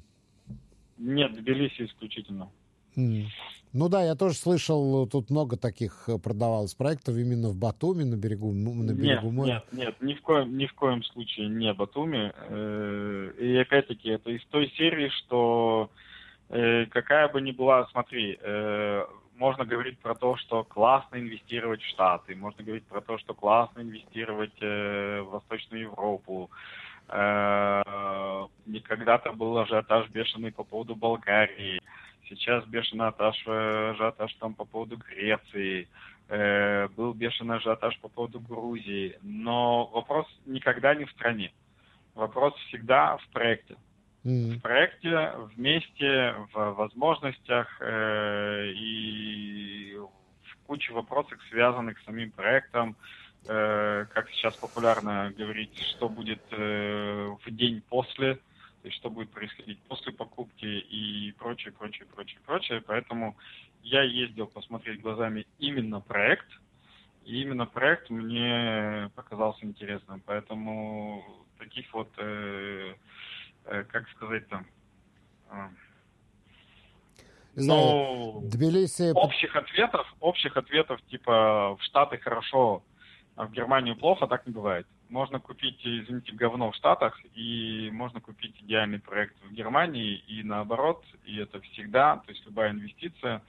Нет, 0.98 1.34
Тбилиси 1.34 1.86
исключительно. 1.86 2.52
Ну 3.74 3.88
да, 3.88 4.04
я 4.04 4.16
тоже 4.16 4.36
слышал, 4.36 5.08
тут 5.08 5.30
много 5.30 5.56
таких 5.56 6.10
э, 6.10 6.18
продавалось 6.18 6.74
проектов 6.74 7.16
именно 7.16 7.48
в 7.48 7.56
Батуми, 7.56 8.04
на 8.04 8.18
берегу, 8.18 8.52
на 8.52 8.92
берегу 8.92 9.28
нет, 9.28 9.34
моря. 9.34 9.64
Нет, 9.72 9.72
нет, 9.72 10.02
ни 10.02 10.14
в 10.14 10.22
коем, 10.22 10.58
ни 10.58 10.66
в 10.66 10.74
коем 10.74 11.02
случае 11.04 11.48
не 11.48 11.74
Батуми. 11.74 12.34
Э, 12.36 13.32
и 13.40 13.56
опять-таки, 13.56 14.10
это 14.10 14.30
из 14.30 14.46
той 14.48 14.70
серии, 14.72 15.08
что 15.08 15.90
э, 16.50 16.86
какая 16.88 17.30
бы 17.30 17.40
ни 17.40 17.52
была, 17.52 17.88
смотри, 17.92 18.38
можно 19.38 19.64
говорить 19.64 20.00
про 20.00 20.16
то, 20.16 20.36
что 20.36 20.66
классно 20.66 21.16
инвестировать 21.16 21.82
в 21.82 21.88
Штаты, 21.88 22.36
можно 22.36 22.66
говорить 22.66 22.86
про 22.88 23.00
то, 23.00 23.18
что 23.20 23.34
классно 23.34 23.82
инвестировать 23.82 24.60
в 24.60 25.28
Восточную 25.32 25.84
Европу. 25.84 26.52
Когда-то 27.08 28.50
был 29.34 29.58
ажиотаж 29.58 30.10
бешеный 30.10 30.52
по 30.52 30.64
поводу 30.64 30.96
Болгарии. 30.96 31.82
Сейчас 32.36 32.66
бешеный 32.66 33.08
ажиотаж, 33.08 33.48
ажиотаж 33.48 34.34
там 34.36 34.54
по 34.54 34.66
поводу 34.66 34.98
Греции, 34.98 35.88
э, 36.30 36.88
был 36.90 37.14
бешеный 37.14 37.58
ажиотаж 37.58 37.98
по 38.00 38.10
поводу 38.10 38.40
Грузии. 38.40 39.18
Но 39.22 39.86
вопрос 39.88 40.28
никогда 40.46 40.96
не 40.96 41.06
в 41.06 41.12
стране. 41.12 41.52
Вопрос 42.16 42.54
всегда 42.68 43.18
в 43.18 43.28
проекте. 43.30 43.76
В 44.24 44.60
проекте, 44.60 45.32
вместе, 45.56 46.36
в 46.54 46.72
возможностях 46.74 47.68
э, 47.82 48.68
и 48.76 49.98
в 49.98 50.68
куче 50.68 50.94
вопросов, 50.94 51.40
связанных 51.50 52.00
с 52.00 52.06
самим 52.06 52.30
проектом. 52.32 52.96
Э, 53.48 54.06
как 54.14 54.30
сейчас 54.30 54.56
популярно 54.58 55.34
говорить, 55.36 55.76
что 55.96 56.08
будет 56.08 56.42
э, 56.52 57.36
в 57.44 57.52
день 57.52 57.82
после 57.90 58.38
то 58.82 58.88
есть 58.88 58.98
что 58.98 59.10
будет 59.10 59.30
происходить 59.30 59.80
после 59.84 60.12
покупки 60.12 60.66
и 60.66 61.32
прочее, 61.34 61.72
прочее, 61.72 62.08
прочее, 62.14 62.40
прочее. 62.46 62.82
Поэтому 62.86 63.38
я 63.84 64.02
ездил 64.02 64.48
посмотреть 64.48 65.02
глазами 65.02 65.46
именно 65.60 66.02
проект, 66.02 66.48
и 67.24 67.42
именно 67.42 67.68
проект 67.68 68.10
мне 68.10 69.12
показался 69.16 69.66
интересным. 69.66 70.22
Поэтому 70.26 71.24
таких 71.60 71.94
вот, 71.94 72.10
э, 72.18 72.96
э, 73.66 73.84
как 73.84 74.10
сказать 74.10 74.48
там, 74.50 74.66
э, 75.52 75.68
ну, 77.56 78.42
Тбилиси... 78.46 79.12
общих 79.14 79.56
ответов, 79.56 80.08
общих 80.20 80.58
ответов 80.58 81.00
типа 81.04 81.76
в 81.80 81.84
Штаты 81.84 82.18
хорошо, 82.18 82.84
а 83.36 83.46
в 83.46 83.52
Германию 83.52 83.96
плохо, 83.96 84.26
так 84.26 84.48
не 84.48 84.54
бывает 84.54 84.88
можно 85.12 85.40
купить, 85.40 85.80
извините, 85.84 86.32
говно 86.32 86.72
в 86.72 86.76
Штатах, 86.76 87.20
и 87.36 87.90
можно 87.92 88.22
купить 88.22 88.56
идеальный 88.62 89.00
проект 89.00 89.36
в 89.44 89.52
Германии, 89.52 90.24
и 90.28 90.42
наоборот, 90.42 91.04
и 91.26 91.38
это 91.38 91.60
всегда, 91.62 92.18
то 92.18 92.32
есть 92.32 92.46
любая 92.46 92.72
инвестиция, 92.72 93.44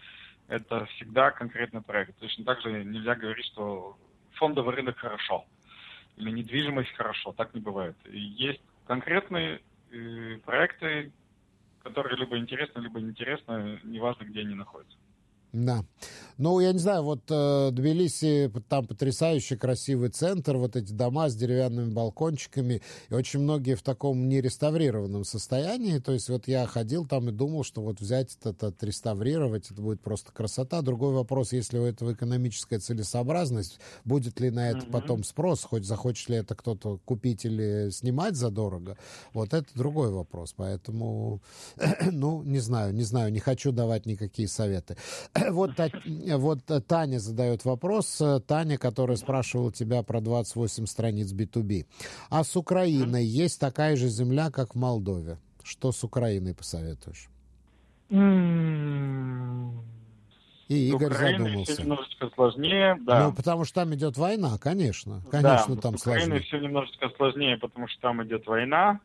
это 0.49 0.87
всегда 0.87 1.31
конкретный 1.31 1.81
проект. 1.81 2.19
Точно 2.19 2.45
так 2.45 2.61
же 2.63 2.85
нельзя 2.85 3.15
говорить, 3.15 3.47
что 3.47 3.97
фондовый 4.33 4.75
рынок 4.75 4.99
хорошо, 4.99 5.47
или 6.17 6.31
недвижимость 6.31 6.93
хорошо, 6.95 7.33
так 7.33 7.55
не 7.55 7.61
бывает. 7.61 7.97
Есть 8.11 8.61
конкретные 8.87 9.63
э, 9.93 10.39
проекты, 10.45 11.13
которые 11.85 12.19
либо 12.19 12.37
интересны, 12.39 12.81
либо 12.81 13.01
неинтересны, 13.01 13.81
неважно, 13.85 14.25
где 14.25 14.41
они 14.41 14.55
находятся. 14.55 14.97
Да. 15.53 15.85
Ну, 16.39 16.61
я 16.61 16.73
не 16.73 16.79
знаю, 16.79 17.03
вот 17.03 17.25
э, 17.29 17.71
Тбилиси, 17.73 18.51
там 18.69 18.87
потрясающий 18.87 19.57
красивый 19.57 20.09
центр, 20.09 20.57
вот 20.57 20.77
эти 20.77 20.91
дома 20.93 21.29
с 21.29 21.37
деревянными 21.37 21.93
балкончиками, 21.93 22.81
и 23.11 23.15
очень 23.15 23.41
многие 23.41 23.75
в 23.75 23.83
таком 23.83 24.29
нереставрированном 24.29 25.25
состоянии. 25.25 25.99
То 25.99 26.13
есть 26.13 26.31
вот 26.31 26.49
я 26.49 26.67
ходил 26.67 27.07
там 27.07 27.29
и 27.29 27.33
думал, 27.33 27.65
что 27.65 27.83
вот 27.83 28.01
взять 28.01 28.37
это, 28.43 28.69
отреставрировать, 28.69 29.71
это 29.71 29.83
будет 29.83 30.01
просто 30.01 30.33
красота. 30.33 30.81
Другой 30.81 31.13
вопрос, 31.13 31.53
если 31.53 31.79
у 31.79 31.85
этого 31.85 32.15
экономическая 32.15 32.79
целесообразность, 32.79 33.79
будет 34.05 34.41
ли 34.41 34.51
на 34.51 34.71
это 34.71 34.79
mm-hmm. 34.79 34.91
потом 34.91 35.25
спрос, 35.25 35.63
хоть 35.65 35.85
захочет 35.85 36.31
ли 36.31 36.37
это 36.37 36.55
кто-то 36.55 36.99
купить 37.05 37.45
или 37.45 37.91
снимать 37.91 38.37
задорого, 38.37 38.97
вот 39.35 39.53
это 39.53 39.69
другой 39.75 40.11
вопрос. 40.11 40.55
Поэтому, 40.57 41.43
ну, 42.11 42.43
не 42.43 42.59
знаю, 42.59 42.95
не 42.95 43.05
знаю, 43.05 43.31
не 43.31 43.41
хочу 43.41 43.71
давать 43.71 44.07
никакие 44.07 44.49
советы. 44.49 44.97
Вот, 45.53 45.73
вот 45.77 46.87
Таня 46.87 47.19
задает 47.19 47.65
вопрос. 47.65 48.23
Таня, 48.47 48.79
которая 48.79 49.17
спрашивала 49.17 49.73
тебя 49.73 50.03
про 50.03 50.21
28 50.21 50.87
страниц 50.87 51.33
B2B. 51.33 51.87
А 52.31 52.45
с 52.45 52.57
Украиной 52.57 53.25
есть 53.25 53.61
такая 53.61 53.97
же 53.97 54.09
земля, 54.09 54.51
как 54.51 54.75
в 54.75 54.79
Молдове? 54.79 55.39
Что 55.63 55.93
с 55.93 56.03
Украиной 56.05 56.55
посоветуешь? 56.55 57.29
И 60.69 60.89
Игорь 60.89 61.13
задумался. 61.13 61.73
все 61.73 61.83
немножечко 61.83 62.31
сложнее, 62.35 62.99
да. 63.03 63.27
Ну, 63.27 63.35
потому 63.35 63.65
что 63.65 63.81
там 63.83 63.95
идет 63.95 64.17
война, 64.17 64.59
конечно. 64.59 65.23
Конечно, 65.31 65.75
да, 65.75 65.81
там 65.81 65.99
с 65.99 66.03
Украиной 66.03 66.25
сложнее. 66.25 66.47
все 66.47 66.59
немножечко 66.61 67.11
сложнее, 67.17 67.59
потому 67.59 67.89
что 67.89 68.01
там 68.01 68.25
идет 68.25 68.47
война. 68.47 69.01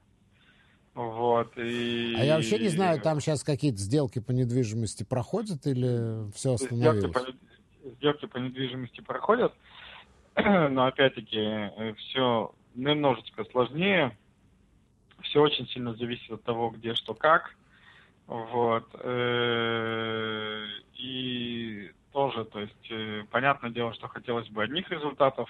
Вот, 0.98 1.56
и... 1.58 2.16
А 2.18 2.24
я 2.24 2.36
вообще 2.38 2.58
не 2.58 2.70
знаю, 2.70 3.00
там 3.00 3.20
сейчас 3.20 3.44
какие-то 3.44 3.78
сделки 3.78 4.18
по 4.18 4.32
недвижимости 4.32 5.04
проходят 5.04 5.68
или 5.68 6.32
все 6.32 6.54
остановилось? 6.56 6.98
Сделки 6.98 7.14
по, 7.14 7.92
сделки 7.92 8.26
по 8.26 8.38
недвижимости 8.38 9.02
проходят, 9.02 9.54
но 10.36 10.88
опять-таки 10.88 11.38
э, 11.38 11.94
все 12.00 12.52
немножечко 12.74 13.46
сложнее. 13.52 14.18
Все 15.22 15.40
очень 15.40 15.68
сильно 15.68 15.94
зависит 15.94 16.32
от 16.32 16.42
того, 16.42 16.72
где, 16.72 16.96
что, 16.96 17.14
как. 17.14 17.52
Вот. 18.26 18.88
Э, 18.96 20.66
и 20.96 21.92
тоже, 22.12 22.44
то 22.46 22.60
есть, 22.60 22.90
э, 22.90 23.24
понятное 23.30 23.70
дело, 23.70 23.94
что 23.94 24.08
хотелось 24.08 24.50
бы 24.50 24.64
одних 24.64 24.90
результатов 24.90 25.48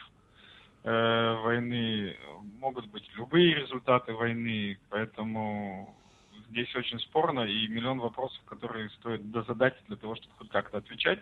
войны, 0.92 2.16
могут 2.60 2.88
быть 2.88 3.10
любые 3.16 3.56
результаты 3.56 4.14
войны, 4.14 4.78
поэтому 4.90 5.96
здесь 6.50 6.74
очень 6.76 7.00
спорно 7.00 7.42
и 7.42 7.68
миллион 7.68 8.00
вопросов, 8.00 8.42
которые 8.46 8.90
стоит 8.92 9.22
задать 9.46 9.76
для 9.88 9.98
того, 9.98 10.16
чтобы 10.16 10.36
хоть 10.38 10.50
как-то 10.50 10.78
отвечать. 10.78 11.20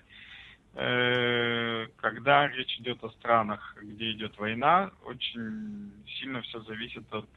Когда 0.74 2.48
речь 2.48 2.80
идет 2.80 3.04
о 3.04 3.10
странах, 3.10 3.76
где 3.82 4.12
идет 4.12 4.38
война, 4.38 4.92
очень 5.06 5.92
сильно 6.20 6.42
все 6.42 6.60
зависит 6.62 7.12
от 7.14 7.30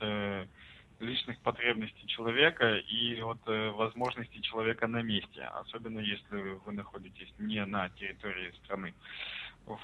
личных 1.01 1.39
потребностей 1.41 2.07
человека 2.07 2.76
и 2.76 3.20
от 3.20 3.39
э, 3.47 3.70
возможностей 3.70 4.41
человека 4.43 4.87
на 4.87 5.03
месте, 5.03 5.43
особенно 5.43 6.01
если 6.01 6.59
вы 6.64 6.72
находитесь 6.72 7.33
не 7.39 7.64
на 7.64 7.89
территории 7.91 8.53
страны. 8.64 8.95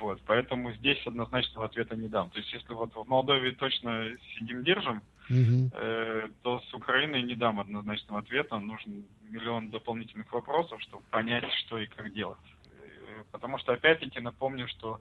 Вот, 0.00 0.20
поэтому 0.26 0.72
здесь 0.72 0.98
однозначного 1.06 1.66
ответа 1.66 1.96
не 1.96 2.08
дам. 2.08 2.30
То 2.30 2.38
есть, 2.38 2.52
если 2.52 2.72
вот 2.72 2.94
в 2.94 3.06
Молдове 3.06 3.52
точно 3.52 4.08
сидим 4.34 4.64
держим, 4.64 5.02
mm-hmm. 5.30 5.70
э, 5.72 6.28
то 6.42 6.60
с 6.60 6.74
Украиной 6.74 7.22
не 7.22 7.34
дам 7.34 7.60
однозначного 7.60 8.20
ответа. 8.20 8.58
Нужен 8.58 9.04
миллион 9.28 9.70
дополнительных 9.70 10.32
вопросов, 10.32 10.80
чтобы 10.82 11.02
понять, 11.10 11.44
что 11.60 11.78
и 11.78 11.86
как 11.86 12.12
делать. 12.14 12.38
Э, 12.64 13.24
потому 13.30 13.58
что 13.58 13.72
опять-таки 13.72 14.20
напомню, 14.20 14.68
что 14.68 15.00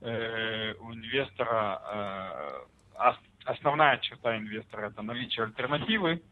э, 0.00 0.74
у 0.80 0.94
инвестора 0.94 2.66
э, 2.96 3.14
основная 3.44 3.98
черта 3.98 4.38
инвестора 4.38 4.86
это 4.88 5.02
наличие 5.02 5.44
альтернативы. 5.44 6.22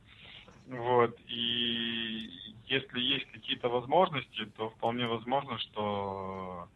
Вот, 0.69 1.19
и 1.27 2.31
если 2.67 3.01
есть 3.01 3.27
какие-то 3.33 3.69
возможности, 3.69 4.47
то 4.57 4.71
вполне 4.71 5.07
возможно, 5.07 5.59
что 5.59 6.69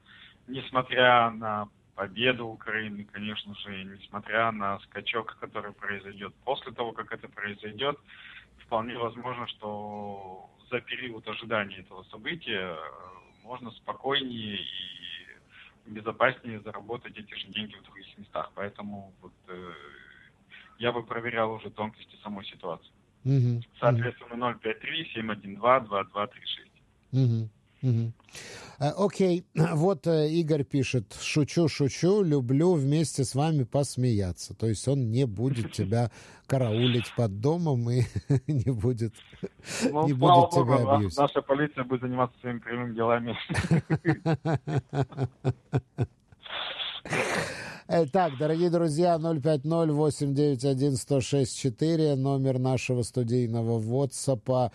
несмотря 0.47 1.31
на 1.31 1.69
победу 1.95 2.47
Украины, 2.47 3.05
конечно 3.11 3.55
же, 3.57 3.85
несмотря 3.85 4.53
на 4.53 4.79
скачок, 4.81 5.37
который 5.41 5.73
произойдет 5.73 6.35
после 6.45 6.73
того, 6.73 6.93
как 6.93 7.13
это 7.13 7.29
произойдет, 7.29 7.99
вполне 8.59 8.99
возможно, 8.99 9.47
что 9.49 10.51
за 10.71 10.81
период 10.81 11.27
ожидания 11.29 11.79
этого 11.79 12.03
события 12.05 12.77
можно 13.43 13.71
спокойнее 13.71 14.59
и 14.59 15.91
безопаснее 15.91 16.61
заработать 16.61 17.17
эти 17.17 17.35
же 17.35 17.49
деньги 17.49 17.77
в 17.77 17.83
других 17.85 18.19
местах. 18.19 18.51
Поэтому 18.55 19.13
вот, 19.23 19.33
э, 19.49 19.73
я 20.79 20.93
бы 20.93 21.03
проверял 21.03 21.53
уже 21.53 21.71
тонкости 21.71 22.17
самой 22.23 22.45
ситуации. 22.45 22.91
Угу. 23.25 23.63
Соответственно, 23.81 24.55
053 24.55 25.11
712 25.15 25.89
2236. 25.89 26.71
Угу. 27.13 27.49
Угу. 27.83 28.13
Окей, 28.79 29.47
вот 29.55 30.07
э, 30.07 30.31
Игорь 30.31 30.65
пишет, 30.65 31.17
шучу, 31.21 31.69
шучу, 31.69 32.23
люблю 32.23 32.75
вместе 32.75 33.25
с 33.25 33.35
вами 33.35 33.65
посмеяться. 33.65 34.55
То 34.55 34.67
есть 34.67 34.87
он 34.89 35.11
не 35.11 35.27
будет 35.27 35.73
тебя 35.77 36.11
караулить 36.47 37.13
под 37.17 37.41
домом 37.41 37.91
и 37.91 38.03
не 38.47 38.73
будет, 38.73 39.15
ну, 39.91 40.07
не 40.07 40.13
будет 40.13 40.51
Богу, 40.51 40.51
тебя 40.53 40.95
абьюзить. 40.95 41.19
Наша 41.19 41.43
полиция 41.43 41.85
будет 41.85 42.03
заниматься 42.03 42.39
своими 42.41 42.59
прямыми 42.59 42.95
делами. 42.95 43.37
Э, 47.89 48.05
так, 48.05 48.37
дорогие 48.37 48.69
друзья, 48.69 49.17
050-891-1064, 49.17 52.17
номер 52.17 52.59
нашего 52.59 53.03
студийного 53.03 53.81
WhatsApp. 53.81 54.73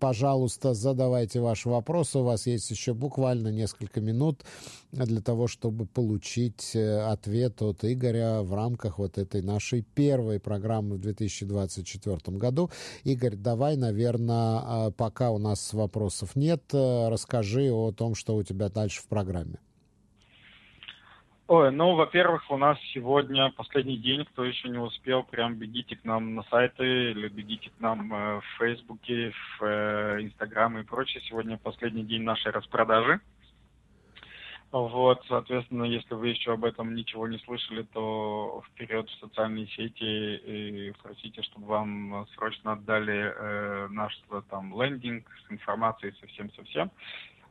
Пожалуйста, 0.00 0.72
задавайте 0.72 1.40
ваши 1.40 1.68
вопросы. 1.68 2.18
У 2.18 2.22
вас 2.22 2.46
есть 2.46 2.70
еще 2.70 2.94
буквально 2.94 3.48
несколько 3.48 4.00
минут 4.00 4.46
для 4.92 5.20
того, 5.20 5.46
чтобы 5.46 5.84
получить 5.84 6.74
э, 6.74 7.02
ответ 7.02 7.60
от 7.60 7.84
Игоря 7.84 8.40
в 8.40 8.54
рамках 8.54 8.98
вот 8.98 9.18
этой 9.18 9.42
нашей 9.42 9.82
первой 9.82 10.40
программы 10.40 10.96
в 10.96 11.00
2024 11.00 12.38
году. 12.38 12.70
Игорь, 13.04 13.36
давай, 13.36 13.76
наверное, 13.76 14.62
а, 14.64 14.90
пока 14.90 15.32
у 15.32 15.38
нас 15.38 15.74
вопросов 15.74 16.34
нет, 16.34 16.62
э, 16.72 17.08
расскажи 17.10 17.70
о 17.70 17.92
том, 17.92 18.14
что 18.14 18.36
у 18.36 18.42
тебя 18.42 18.70
дальше 18.70 19.02
в 19.02 19.06
программе. 19.06 19.58
Ой, 21.48 21.72
ну, 21.72 21.94
во-первых, 21.94 22.50
у 22.50 22.58
нас 22.58 22.78
сегодня 22.92 23.50
последний 23.56 23.96
день, 23.96 24.26
кто 24.26 24.44
еще 24.44 24.68
не 24.68 24.76
успел, 24.76 25.22
прям 25.22 25.54
бегите 25.54 25.96
к 25.96 26.04
нам 26.04 26.34
на 26.34 26.42
сайты 26.42 26.84
или 27.12 27.28
бегите 27.28 27.70
к 27.70 27.80
нам 27.80 28.12
э, 28.12 28.40
в 28.40 28.44
Фейсбуке, 28.58 29.32
в 29.32 29.64
э, 29.64 30.18
Инстаграм 30.24 30.76
и 30.76 30.84
прочее. 30.84 31.22
Сегодня 31.26 31.56
последний 31.56 32.04
день 32.04 32.20
нашей 32.20 32.52
распродажи. 32.52 33.22
Вот, 34.72 35.24
соответственно, 35.26 35.84
если 35.84 36.12
вы 36.12 36.28
еще 36.28 36.52
об 36.52 36.66
этом 36.66 36.94
ничего 36.94 37.26
не 37.26 37.38
слышали, 37.38 37.82
то 37.94 38.62
вперед 38.68 39.08
в 39.08 39.20
социальные 39.20 39.68
сети 39.68 40.04
и 40.04 40.92
просите, 41.02 41.40
чтобы 41.40 41.68
вам 41.68 42.26
срочно 42.34 42.72
отдали 42.72 43.32
э, 43.34 43.88
наш 43.88 44.14
там 44.50 44.78
лендинг 44.78 45.26
с 45.46 45.50
информацией 45.50 46.12
совсем-совсем. 46.20 46.90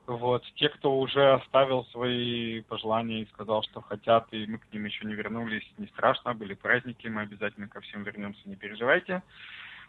Вот. 0.08 0.46
Те, 0.56 0.70
кто 0.70 0.98
уже 0.98 1.34
оставил 1.34 1.84
свои 1.92 2.62
пожелания 2.62 3.24
и 3.24 3.30
сказал, 3.34 3.62
что 3.64 3.82
хотят, 3.82 4.28
и 4.32 4.48
мы 4.48 4.58
к 4.58 4.72
ним 4.72 4.86
еще 4.86 5.06
не 5.06 5.14
вернулись, 5.14 5.70
не 5.78 5.88
страшно, 5.88 6.34
были 6.34 6.54
праздники, 6.54 7.08
мы 7.08 7.24
обязательно 7.24 7.68
ко 7.68 7.82
всем 7.82 8.04
вернемся, 8.04 8.40
не 8.46 8.56
переживайте. 8.56 9.22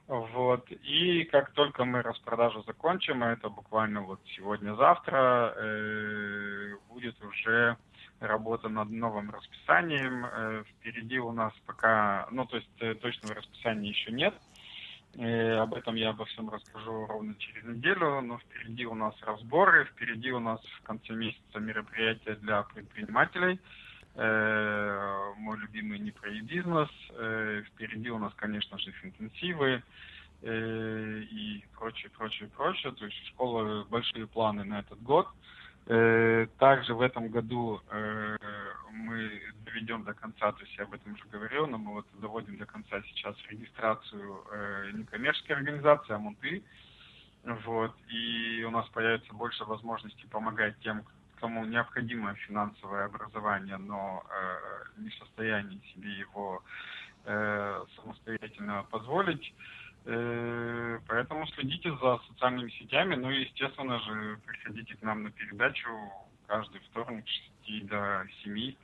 Вот. 0.09 0.69
И 0.71 1.25
как 1.25 1.53
только 1.53 1.85
мы 1.85 2.03
распродажу 2.03 2.65
закончим, 2.65 3.23
а 3.23 3.33
это 3.33 3.49
буквально 3.49 4.01
вот 4.01 4.21
сегодня-завтра, 4.37 5.55
э, 5.57 6.75
будет 6.89 7.23
уже 7.23 7.77
работа 8.19 8.69
над 8.69 8.91
новым 8.91 9.31
расписанием. 9.31 10.27
Э, 10.27 10.65
впереди 10.65 11.21
у 11.21 11.31
нас 11.31 11.53
пока, 11.65 12.27
ну 12.33 12.45
то 12.45 12.57
есть 12.57 12.69
э, 12.81 12.95
точного 12.95 13.37
расписания 13.37 13.91
еще 13.91 14.11
нет. 14.11 14.35
И 15.19 15.25
об 15.25 15.75
этом 15.75 15.97
я 15.97 16.11
обо 16.11 16.25
всем 16.27 16.49
расскажу 16.49 17.07
ровно 17.07 17.35
через 17.39 17.65
неделю, 17.65 18.21
но 18.21 18.39
впереди 18.39 18.87
у 18.87 18.95
нас 18.95 19.15
разборы, 19.23 19.87
впереди 19.87 20.31
у 20.31 20.39
нас 20.39 20.61
в 20.79 20.83
конце 20.85 21.13
месяца 21.13 21.59
мероприятия 21.59 22.37
для 22.37 22.63
предпринимателей. 22.63 23.59
Э, 24.15 25.33
мой 25.39 25.59
любимый 25.59 25.99
не 25.99 26.13
про 26.13 26.31
бизнес. 26.31 26.89
Э, 27.11 27.63
впереди 27.67 28.11
у 28.11 28.19
нас, 28.19 28.33
конечно 28.37 28.79
же, 28.79 28.95
интенсивы 29.03 29.83
э, 30.43 31.23
и 31.33 31.65
прочее, 31.77 32.13
прочее, 32.17 32.49
прочее. 32.57 32.93
То 32.93 33.05
есть 33.05 33.27
школа 33.27 33.85
большие 33.91 34.29
планы 34.29 34.63
на 34.63 34.79
этот 34.79 35.03
год. 35.03 35.27
Э, 35.87 36.47
также 36.59 36.95
в 36.95 37.01
этом 37.01 37.29
году 37.29 37.81
э, 37.91 38.37
мы 38.93 39.41
доведем 39.65 40.05
до 40.05 40.15
конца, 40.15 40.53
то 40.53 40.61
есть 40.63 40.77
я 40.77 40.85
об 40.85 40.95
этом 40.95 41.15
уже 41.15 41.25
говорил, 41.27 41.67
но 41.67 41.79
мы 41.79 41.93
вот 41.93 42.07
доводим 42.21 42.59
до 42.59 42.67
конца 42.67 43.03
сейчас 43.03 43.37
регистрацию 43.49 44.45
э, 44.51 44.91
некоммерческой 44.95 45.57
организации 45.57 46.15
Амунты. 46.15 46.63
Вот, 47.45 47.95
и 48.09 48.65
у 48.67 48.71
нас 48.71 48.89
появится 48.89 49.33
больше 49.33 49.65
возможностей 49.65 50.27
помогать 50.29 50.79
тем, 50.81 51.05
кому 51.41 51.65
необходимо 51.65 52.35
финансовое 52.35 53.05
образование, 53.05 53.77
но 53.77 54.25
не 54.97 55.09
в 55.09 55.15
состоянии 55.15 55.81
себе 55.95 56.11
его 56.19 56.63
самостоятельно 57.25 58.85
позволить. 58.91 59.55
Э, 60.11 61.01
поэтому 61.07 61.47
следите 61.49 61.95
за 61.97 62.19
социальными 62.29 62.71
сетями, 62.71 63.15
ну 63.15 63.31
и, 63.31 63.43
естественно 63.43 63.99
же, 64.01 64.39
приходите 64.47 64.97
к 64.97 65.03
нам 65.03 65.25
на 65.25 65.31
передачу 65.31 65.91
каждый 66.49 66.81
вторник 66.81 67.25
с 67.29 67.67
6 67.67 67.87
до 67.87 68.27
7. 68.43 68.75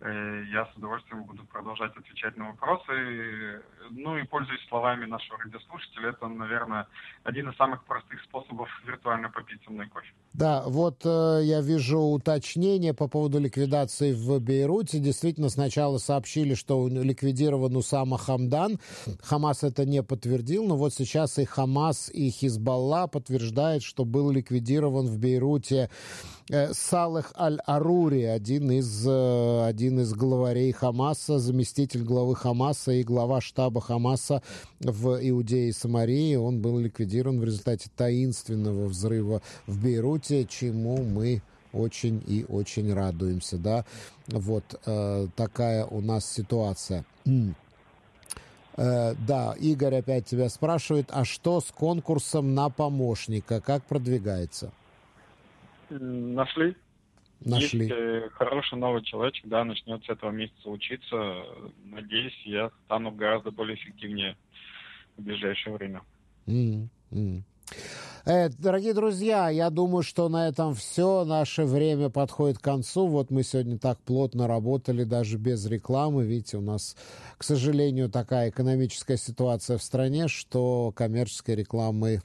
Э, 0.00 0.44
я 0.52 0.66
с 0.66 0.76
удовольствием 0.76 1.24
буду 1.24 1.44
продолжать 1.46 1.96
отвечать 1.96 2.36
на 2.36 2.48
вопросы. 2.50 3.62
Ну 3.90 4.16
и 4.16 4.24
пользуясь 4.24 4.64
словами 4.68 5.06
нашего 5.06 5.38
радиослушателя, 5.38 6.10
это, 6.10 6.28
наверное, 6.28 6.86
один 7.24 7.48
из 7.50 7.56
самых 7.56 7.84
простых 7.84 8.22
способов 8.22 8.68
виртуально 8.86 9.28
попить 9.28 9.62
со 9.64 9.72
мной 9.72 9.88
кофе. 9.88 10.08
Да, 10.34 10.62
вот 10.66 11.04
э, 11.04 11.40
я 11.42 11.60
вижу 11.60 11.98
уточнение 11.98 12.94
по 12.94 13.08
поводу 13.08 13.40
ликвидации 13.40 14.12
в 14.12 14.38
Бейруте. 14.40 15.00
Действительно, 15.00 15.48
сначала 15.48 15.98
сообщили, 15.98 16.54
что 16.54 16.86
ликвидирован 16.86 17.74
Усама 17.74 18.18
Хамдан. 18.18 18.78
Хамас 19.22 19.64
это 19.64 19.84
не 19.84 20.02
подтвердил, 20.04 20.64
но 20.64 20.76
вот 20.76 20.94
сейчас 20.94 21.38
и 21.38 21.44
Хамас, 21.44 22.08
и 22.08 22.30
Хизбалла 22.30 23.08
подтверждают, 23.08 23.82
что 23.82 24.04
был 24.04 24.30
ликвидирован 24.30 25.06
в 25.06 25.18
Бейруте 25.18 25.90
э, 26.50 26.72
Салых 26.72 27.32
Аль-Арури, 27.36 28.22
один 28.24 28.70
из, 28.70 29.06
э, 29.08 29.64
один 29.66 29.87
из 30.00 30.12
главарей 30.12 30.72
Хамаса, 30.72 31.38
заместитель 31.38 32.02
главы 32.02 32.36
Хамаса 32.36 32.92
и 32.92 33.02
глава 33.02 33.40
штаба 33.40 33.80
Хамаса 33.80 34.42
в 34.80 35.18
Иудее 35.20 35.68
и 35.68 35.72
Самарии. 35.72 36.36
Он 36.36 36.60
был 36.60 36.78
ликвидирован 36.78 37.40
в 37.40 37.44
результате 37.44 37.90
таинственного 37.96 38.86
взрыва 38.86 39.42
в 39.66 39.82
Бейруте, 39.82 40.44
чему 40.46 41.02
мы 41.02 41.42
очень 41.72 42.22
и 42.26 42.44
очень 42.48 42.92
радуемся, 42.92 43.58
да. 43.58 43.84
Вот 44.28 44.64
э, 44.86 45.26
такая 45.36 45.84
у 45.84 46.00
нас 46.00 46.30
ситуация. 46.30 47.04
Э, 48.76 49.14
да, 49.26 49.54
Игорь 49.58 49.96
опять 49.96 50.26
тебя 50.26 50.48
спрашивает, 50.48 51.06
а 51.10 51.24
что 51.24 51.60
с 51.60 51.72
конкурсом 51.72 52.54
на 52.54 52.70
помощника, 52.70 53.60
как 53.60 53.82
продвигается? 53.84 54.72
Нашли. 55.90 56.76
Нашли. 57.40 57.86
Есть 57.86 57.92
э, 57.96 58.28
хороший 58.32 58.78
новый 58.78 59.02
человечек, 59.02 59.46
да, 59.46 59.64
начнет 59.64 60.04
с 60.04 60.08
этого 60.08 60.30
месяца 60.30 60.68
учиться. 60.68 61.44
Надеюсь, 61.84 62.40
я 62.44 62.70
стану 62.84 63.12
гораздо 63.12 63.50
более 63.50 63.76
эффективнее 63.76 64.36
в 65.16 65.22
ближайшее 65.22 65.76
время. 65.76 66.02
Mm-hmm. 66.46 67.42
Э, 68.24 68.48
дорогие 68.50 68.92
друзья, 68.92 69.48
я 69.48 69.70
думаю, 69.70 70.02
что 70.02 70.28
на 70.28 70.48
этом 70.48 70.74
все. 70.74 71.24
Наше 71.24 71.64
время 71.64 72.10
подходит 72.10 72.58
к 72.58 72.62
концу. 72.62 73.06
Вот 73.06 73.30
мы 73.30 73.42
сегодня 73.42 73.78
так 73.78 73.98
плотно 74.00 74.46
работали, 74.46 75.04
даже 75.04 75.38
без 75.38 75.64
рекламы. 75.66 76.24
Видите, 76.24 76.58
у 76.58 76.60
нас, 76.60 76.96
к 77.36 77.44
сожалению, 77.44 78.10
такая 78.10 78.50
экономическая 78.50 79.16
ситуация 79.16 79.78
в 79.78 79.82
стране, 79.82 80.28
что 80.28 80.92
коммерческой 80.94 81.54
рекламы 81.54 82.20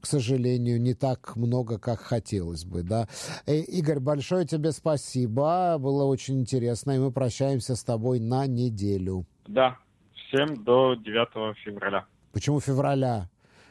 к 0.00 0.06
сожалению, 0.06 0.80
не 0.80 0.94
так 0.94 1.36
много, 1.36 1.78
как 1.78 2.00
хотелось 2.00 2.64
бы, 2.64 2.82
да. 2.82 3.08
Э, 3.46 3.56
Игорь, 3.56 4.00
большое 4.00 4.46
тебе 4.46 4.72
спасибо, 4.72 5.76
было 5.78 6.04
очень 6.04 6.40
интересно, 6.40 6.92
и 6.92 6.98
мы 6.98 7.12
прощаемся 7.12 7.76
с 7.76 7.84
тобой 7.84 8.20
на 8.20 8.46
неделю. 8.46 9.26
Да, 9.46 9.76
всем 10.14 10.62
до 10.64 10.94
9 10.94 11.56
февраля. 11.64 12.04
Почему 12.32 12.60
февраля? 12.60 13.28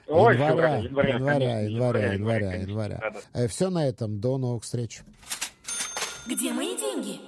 Ой, 0.07 0.33
января, 0.35 0.77
января, 0.77 0.79
января, 0.79 1.13
января, 1.13 1.19
конечно, 1.19 1.63
января, 1.63 2.13
января, 2.13 2.13
января, 2.13 2.55
января. 2.61 2.99
да, 3.33 3.41
Э, 3.41 3.47
Все 3.47 3.69
на 3.69 3.87
этом. 3.87 4.19
До 4.19 4.37
новых 4.37 4.63
встреч. 4.63 5.01
Где 6.27 6.51
мои 6.51 6.75
деньги? 6.77 7.19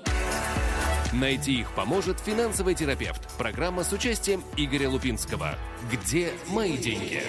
Найти 1.14 1.60
их 1.60 1.76
поможет 1.76 2.20
финансовый 2.20 2.74
терапевт. 2.74 3.22
Программа 3.38 3.84
с 3.84 3.92
участием 3.92 4.42
Игоря 4.58 4.90
Лупинского. 4.90 5.56
Где 5.92 6.32
мои 6.50 6.78
деньги? 6.78 7.22